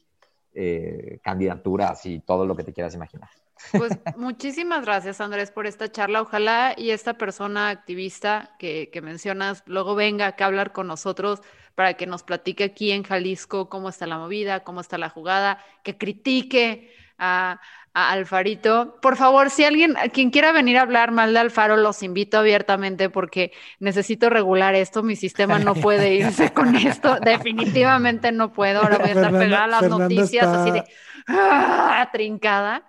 eh, 0.53 1.19
candidaturas 1.23 2.05
y 2.05 2.19
todo 2.19 2.45
lo 2.45 2.55
que 2.55 2.63
te 2.63 2.73
quieras 2.73 2.93
imaginar. 2.93 3.29
Pues 3.71 3.97
muchísimas 4.17 4.85
gracias, 4.85 5.21
Andrés, 5.21 5.51
por 5.51 5.67
esta 5.67 5.91
charla. 5.91 6.21
Ojalá 6.21 6.73
y 6.77 6.91
esta 6.91 7.15
persona 7.15 7.69
activista 7.69 8.55
que, 8.59 8.89
que 8.91 9.01
mencionas 9.01 9.63
luego 9.65 9.95
venga 9.95 10.27
acá 10.27 10.45
a 10.45 10.47
hablar 10.47 10.73
con 10.73 10.87
nosotros 10.87 11.41
para 11.75 11.95
que 11.95 12.05
nos 12.05 12.23
platique 12.23 12.63
aquí 12.63 12.91
en 12.91 13.03
Jalisco 13.03 13.69
cómo 13.69 13.89
está 13.89 14.05
la 14.05 14.17
movida, 14.17 14.63
cómo 14.63 14.81
está 14.81 14.97
la 14.97 15.09
jugada, 15.09 15.59
que 15.83 15.97
critique 15.97 16.93
a, 17.17 17.59
a 17.93 18.11
Alfarito. 18.11 18.99
Por 19.01 19.15
favor, 19.15 19.49
si 19.49 19.63
alguien, 19.63 19.95
quien 20.13 20.29
quiera 20.29 20.51
venir 20.51 20.77
a 20.77 20.81
hablar 20.81 21.11
mal 21.11 21.33
de 21.33 21.39
Alfaro, 21.39 21.77
los 21.77 22.03
invito 22.03 22.37
abiertamente 22.37 23.09
porque 23.09 23.51
necesito 23.79 24.29
regular 24.29 24.75
esto. 24.75 25.03
Mi 25.03 25.15
sistema 25.15 25.59
no 25.59 25.75
puede 25.75 26.13
irse 26.13 26.53
con 26.53 26.75
esto. 26.75 27.19
Definitivamente 27.19 28.31
no 28.31 28.51
puedo. 28.51 28.81
Ahora 28.81 28.97
voy 28.97 29.09
a 29.09 29.13
estar 29.13 29.31
pegada 29.31 29.63
a 29.63 29.67
las 29.67 29.89
noticias 29.89 30.47
así 30.47 30.71
de 30.71 30.83
¡ah! 31.27 32.09
trincada. 32.11 32.83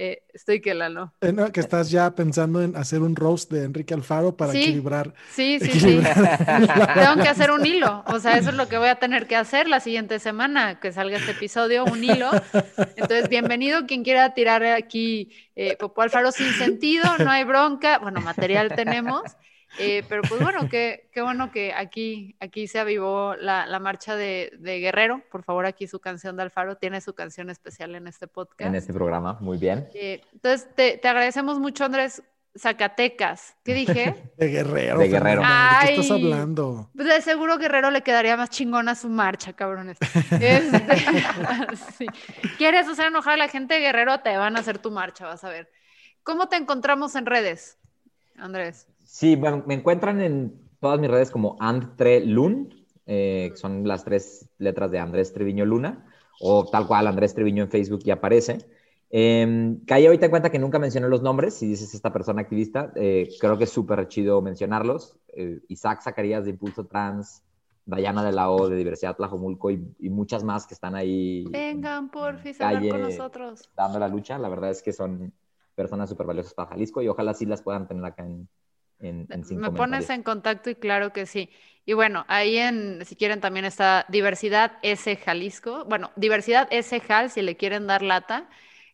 Eh, 0.00 0.22
estoy 0.32 0.60
que 0.60 0.74
la 0.74 0.88
no. 0.88 1.12
Eh, 1.20 1.32
no, 1.32 1.50
que 1.50 1.58
estás 1.58 1.90
ya 1.90 2.14
pensando 2.14 2.62
en 2.62 2.76
hacer 2.76 3.02
un 3.02 3.16
roast 3.16 3.50
de 3.50 3.64
Enrique 3.64 3.92
Alfaro 3.92 4.36
para 4.36 4.52
Sí, 4.52 4.58
equilibrar. 4.60 5.14
Sí, 5.26 5.58
sí, 5.58 5.66
equilibrar 5.66 6.14
sí. 6.16 6.38
Tengo 6.94 7.20
que 7.20 7.28
hacer 7.28 7.50
un 7.50 7.66
hilo. 7.66 8.04
O 8.06 8.20
sea, 8.20 8.38
eso 8.38 8.50
es 8.50 8.54
lo 8.56 8.68
que 8.68 8.78
voy 8.78 8.88
a 8.88 9.00
tener 9.00 9.26
que 9.26 9.34
hacer 9.34 9.66
la 9.68 9.80
siguiente 9.80 10.20
semana, 10.20 10.78
que 10.78 10.92
salga 10.92 11.16
este 11.16 11.32
episodio, 11.32 11.84
un 11.84 12.04
hilo. 12.04 12.30
Entonces, 12.94 13.28
bienvenido 13.28 13.86
quien 13.86 14.04
quiera 14.04 14.32
tirar 14.34 14.64
aquí 14.64 15.32
eh, 15.56 15.76
Popó 15.76 16.02
Alfaro 16.02 16.30
sin 16.30 16.52
sentido, 16.54 17.04
no 17.18 17.30
hay 17.30 17.42
bronca. 17.44 17.98
Bueno, 17.98 18.20
material 18.20 18.72
tenemos. 18.76 19.22
Eh, 19.78 20.02
pero 20.08 20.22
pues 20.22 20.40
bueno, 20.40 20.68
qué, 20.70 21.10
qué 21.12 21.20
bueno 21.20 21.50
que 21.50 21.72
aquí, 21.72 22.36
aquí 22.40 22.66
se 22.68 22.78
avivó 22.78 23.36
la, 23.36 23.66
la 23.66 23.78
marcha 23.78 24.16
de, 24.16 24.52
de 24.58 24.80
Guerrero. 24.80 25.22
Por 25.30 25.42
favor, 25.42 25.66
aquí 25.66 25.86
su 25.86 26.00
canción 26.00 26.36
de 26.36 26.42
Alfaro 26.42 26.76
tiene 26.76 27.00
su 27.00 27.14
canción 27.14 27.50
especial 27.50 27.94
en 27.94 28.06
este 28.06 28.26
podcast. 28.26 28.68
En 28.68 28.74
este 28.74 28.92
programa, 28.92 29.36
muy 29.40 29.58
bien. 29.58 29.88
Eh, 29.94 30.22
entonces, 30.32 30.68
te, 30.74 30.98
te 30.98 31.08
agradecemos 31.08 31.58
mucho, 31.58 31.84
Andrés. 31.84 32.22
Zacatecas. 32.56 33.56
¿Qué 33.64 33.74
dije? 33.74 34.14
De 34.36 34.48
Guerrero. 34.48 34.98
De 34.98 35.08
Guerrero. 35.08 35.42
Fernanda, 35.42 35.80
¿De 35.80 35.86
qué 35.86 36.00
estás 36.00 36.10
Ay. 36.10 36.24
hablando? 36.24 36.90
Pues 36.94 37.06
de 37.06 37.20
seguro 37.22 37.58
Guerrero 37.58 37.90
le 37.90 38.02
quedaría 38.02 38.36
más 38.36 38.50
chingona 38.50 38.94
su 38.94 39.08
marcha, 39.08 39.52
cabrones. 39.52 39.98
Este, 40.40 40.96
sí. 41.98 42.06
¿Quieres 42.56 42.88
hacer 42.88 43.06
enojar 43.06 43.34
a 43.34 43.36
la 43.36 43.48
gente 43.48 43.74
de 43.74 43.80
Guerrero? 43.80 44.20
Te 44.20 44.36
van 44.36 44.56
a 44.56 44.60
hacer 44.60 44.78
tu 44.78 44.90
marcha, 44.90 45.26
vas 45.26 45.44
a 45.44 45.50
ver. 45.50 45.70
¿Cómo 46.22 46.48
te 46.48 46.56
encontramos 46.56 47.14
en 47.14 47.26
redes, 47.26 47.78
Andrés? 48.36 48.86
Sí, 49.08 49.36
bueno, 49.36 49.64
me 49.66 49.72
encuentran 49.72 50.20
en 50.20 50.52
todas 50.80 51.00
mis 51.00 51.10
redes 51.10 51.30
como 51.30 51.56
And3Lun, 51.60 52.86
eh, 53.06 53.48
que 53.50 53.56
son 53.56 53.88
las 53.88 54.04
tres 54.04 54.50
letras 54.58 54.90
de 54.90 54.98
Andrés 54.98 55.32
Treviño 55.32 55.64
Luna, 55.64 56.04
o 56.40 56.66
tal 56.66 56.86
cual 56.86 57.06
Andrés 57.06 57.34
Treviño 57.34 57.64
en 57.64 57.70
Facebook 57.70 58.00
ya 58.04 58.14
aparece. 58.14 58.58
Eh, 59.08 59.78
caí 59.86 60.04
ahorita 60.04 60.26
en 60.26 60.30
cuenta 60.30 60.50
que 60.50 60.58
nunca 60.58 60.78
mencioné 60.78 61.08
los 61.08 61.22
nombres, 61.22 61.54
si 61.54 61.66
dices 61.66 61.94
esta 61.94 62.12
persona 62.12 62.42
activista, 62.42 62.92
eh, 62.96 63.30
creo 63.40 63.56
que 63.56 63.64
es 63.64 63.70
súper 63.70 64.06
chido 64.08 64.42
mencionarlos. 64.42 65.16
Eh, 65.28 65.62
Isaac 65.68 66.02
Zacarías 66.02 66.44
de 66.44 66.50
Impulso 66.50 66.84
Trans, 66.84 67.42
Dayana 67.86 68.22
de 68.22 68.32
la 68.32 68.50
O 68.50 68.68
de 68.68 68.76
Diversidad 68.76 69.16
Tlajomulco 69.16 69.70
y, 69.70 69.90
y 70.00 70.10
muchas 70.10 70.44
más 70.44 70.66
que 70.66 70.74
están 70.74 70.94
ahí 70.94 71.46
Vengan, 71.48 72.10
porfis, 72.10 72.60
a 72.60 72.68
hablar 72.68 72.88
con 72.90 73.00
nosotros. 73.00 73.70
dando 73.74 73.98
la 73.98 74.08
lucha. 74.08 74.38
La 74.38 74.50
verdad 74.50 74.68
es 74.68 74.82
que 74.82 74.92
son 74.92 75.32
personas 75.74 76.10
súper 76.10 76.26
valiosas 76.26 76.52
para 76.52 76.68
Jalisco 76.68 77.00
y 77.00 77.08
ojalá 77.08 77.32
sí 77.32 77.46
las 77.46 77.62
puedan 77.62 77.88
tener 77.88 78.04
acá 78.04 78.26
en, 78.26 78.46
en, 79.00 79.26
en 79.30 79.44
sin 79.44 79.58
Me 79.60 79.70
pones 79.70 80.10
en 80.10 80.22
contacto 80.22 80.70
y 80.70 80.74
claro 80.74 81.12
que 81.12 81.26
sí. 81.26 81.50
Y 81.84 81.94
bueno, 81.94 82.24
ahí 82.28 82.56
en, 82.58 83.04
si 83.06 83.16
quieren, 83.16 83.40
también 83.40 83.64
está 83.64 84.04
Diversidad 84.08 84.72
S 84.82 85.16
Jalisco. 85.16 85.84
Bueno, 85.86 86.10
Diversidad 86.16 86.68
S 86.70 86.98
Jal, 87.00 87.30
si 87.30 87.40
le 87.42 87.56
quieren 87.56 87.86
dar 87.86 88.02
lata, 88.02 88.48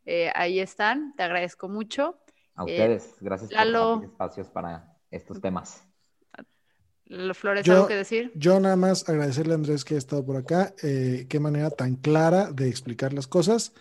eh, 0.07 0.31
ahí 0.35 0.61
están. 0.61 1.15
Te 1.17 1.25
agradezco 1.25 1.69
mucho. 1.69 2.21
A 2.55 2.63
Eh, 2.65 2.67
ustedes, 2.67 3.17
gracias 3.21 3.51
Lalo. 3.51 3.97
por 3.97 4.05
espacios 4.05 4.49
para 4.49 4.97
estos 5.11 5.41
temas. 5.41 5.83
Lo- 7.07 7.35
Flores, 7.35 7.67
Yo- 7.67 7.75
¿algo 7.75 7.89
que 7.89 7.97
decir? 7.97 8.33
Yo 8.35 8.59
nada 8.61 8.77
más 8.77 9.09
agradecerle 9.09 9.53
a 9.53 9.57
Andrés 9.57 9.85
que 9.85 9.95
ha 9.95 9.99
estado 9.99 10.25
por 10.25 10.37
acá. 10.37 10.75
eh, 10.83 11.27
qué 11.29 11.39
manera 11.39 11.71
tan 11.71 11.97
clara 11.97 12.51
de 12.51 12.69
explicar 12.69 13.13
las 13.13 13.27
cosas. 13.27 13.73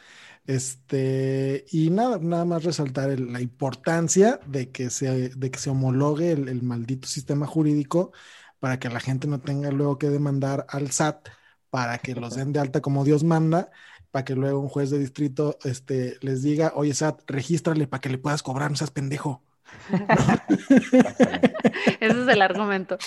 Este, 0.45 1.65
y 1.71 1.89
nada, 1.89 2.19
nada 2.19 2.43
más 2.45 2.63
resaltar 2.65 3.09
el- 3.11 3.31
la 3.31 3.41
importancia 3.41 4.39
de 4.45 4.71
que 4.71 4.89
se, 4.89 5.29
de 5.29 5.51
que 5.51 5.59
se 5.59 5.69
homologue 5.69 6.31
el, 6.33 6.49
el 6.49 6.61
maldito 6.63 7.07
sistema 7.07 7.47
jurídico 7.47 8.11
para 8.59 8.77
que 8.79 8.89
la 8.89 8.99
gente 8.99 9.27
no 9.27 9.39
tenga 9.41 9.71
luego 9.71 9.97
que 9.97 10.09
demandar 10.09 10.65
al 10.69 10.87
SAT 10.87 11.29
para 11.69 11.97
que 11.99 12.15
los 12.15 12.35
den 12.35 12.53
de 12.53 12.59
alta 12.59 12.81
como 12.81 13.03
Dios 13.05 13.23
manda, 13.23 13.71
para 14.11 14.25
que 14.25 14.35
luego 14.35 14.59
un 14.59 14.69
juez 14.69 14.89
de 14.91 14.99
distrito 14.99 15.57
este, 15.63 16.17
les 16.21 16.43
diga, 16.43 16.73
oye 16.75 16.91
SAT, 16.93 17.23
regístrale 17.27 17.87
para 17.87 18.01
que 18.01 18.09
le 18.09 18.17
puedas 18.19 18.43
cobrar, 18.43 18.69
no 18.69 18.77
seas 18.77 18.91
pendejo. 18.91 19.43
Ese 21.99 22.21
es 22.21 22.27
el 22.27 22.41
argumento. 22.41 22.97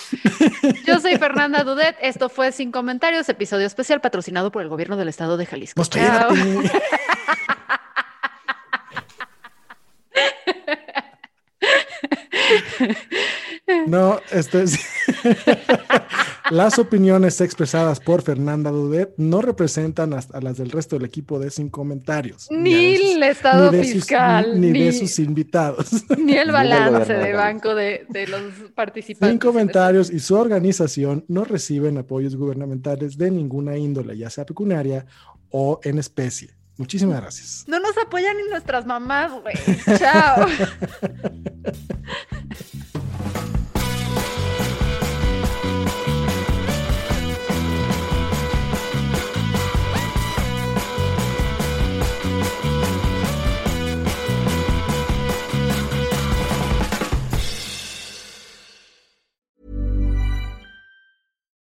Yo 0.87 1.01
soy 1.01 1.17
Fernanda 1.17 1.65
Dudet. 1.65 1.97
Esto 2.01 2.29
fue 2.29 2.53
Sin 2.53 2.71
Comentarios, 2.73 3.29
episodio 3.29 3.67
especial 3.67 4.01
patrocinado 4.01 4.51
por 4.53 4.63
el 4.63 4.69
gobierno 4.69 4.97
del 4.97 5.09
estado 5.09 5.37
de 5.37 5.47
Jalisco. 5.47 5.75
Pues 5.77 5.91
Chao. 5.91 6.31
No, 13.87 14.21
este 14.31 14.63
es- 14.65 14.79
Las 16.51 16.79
opiniones 16.79 17.41
expresadas 17.41 17.99
por 18.01 18.23
Fernanda 18.23 18.71
Dudet 18.71 19.15
no 19.17 19.43
representan 19.43 20.13
hasta 20.15 20.39
a 20.39 20.41
las 20.41 20.57
del 20.59 20.71
resto 20.71 20.97
del 20.97 21.05
equipo 21.05 21.39
de 21.39 21.51
Sin 21.51 21.69
Comentarios. 21.71 22.47
Ni 22.51 22.97
sus- 22.97 23.15
el 23.17 23.23
estado 23.25 23.71
ni 23.73 23.79
de 23.79 23.85
sus- 23.85 23.93
fiscal, 23.95 24.61
ni, 24.61 24.71
ni, 24.71 24.83
de 24.85 24.93
sus 24.93 25.19
invitados. 25.19 25.89
ni 26.19 26.35
el 26.37 26.53
balance 26.53 27.13
de 27.13 27.33
banco 27.33 27.75
de, 27.75 28.07
de 28.09 28.27
los 28.29 28.43
participantes. 28.75 29.29
Sin 29.31 29.39
Comentarios 29.39 30.11
y 30.11 30.21
su 30.21 30.35
organización 30.37 31.25
no 31.29 31.45
reciben 31.45 31.99
apoyos 31.99 32.37
gubernamentales 32.37 33.17
de 33.19 33.31
ninguna 33.31 33.77
índole, 33.77 34.17
ya 34.17 34.31
sea 34.31 34.47
pecuniaria 34.47 35.07
o 35.51 35.81
en 35.83 35.99
especie. 35.99 36.51
Muchísimas 36.79 37.21
gracias. 37.23 37.65
No 37.67 37.81
nos 37.81 37.97
apoyan 37.97 38.37
ni 38.37 38.51
nuestras 38.51 38.85
mamás, 38.85 39.33
güey. 39.43 39.57
Chao. 39.99 40.47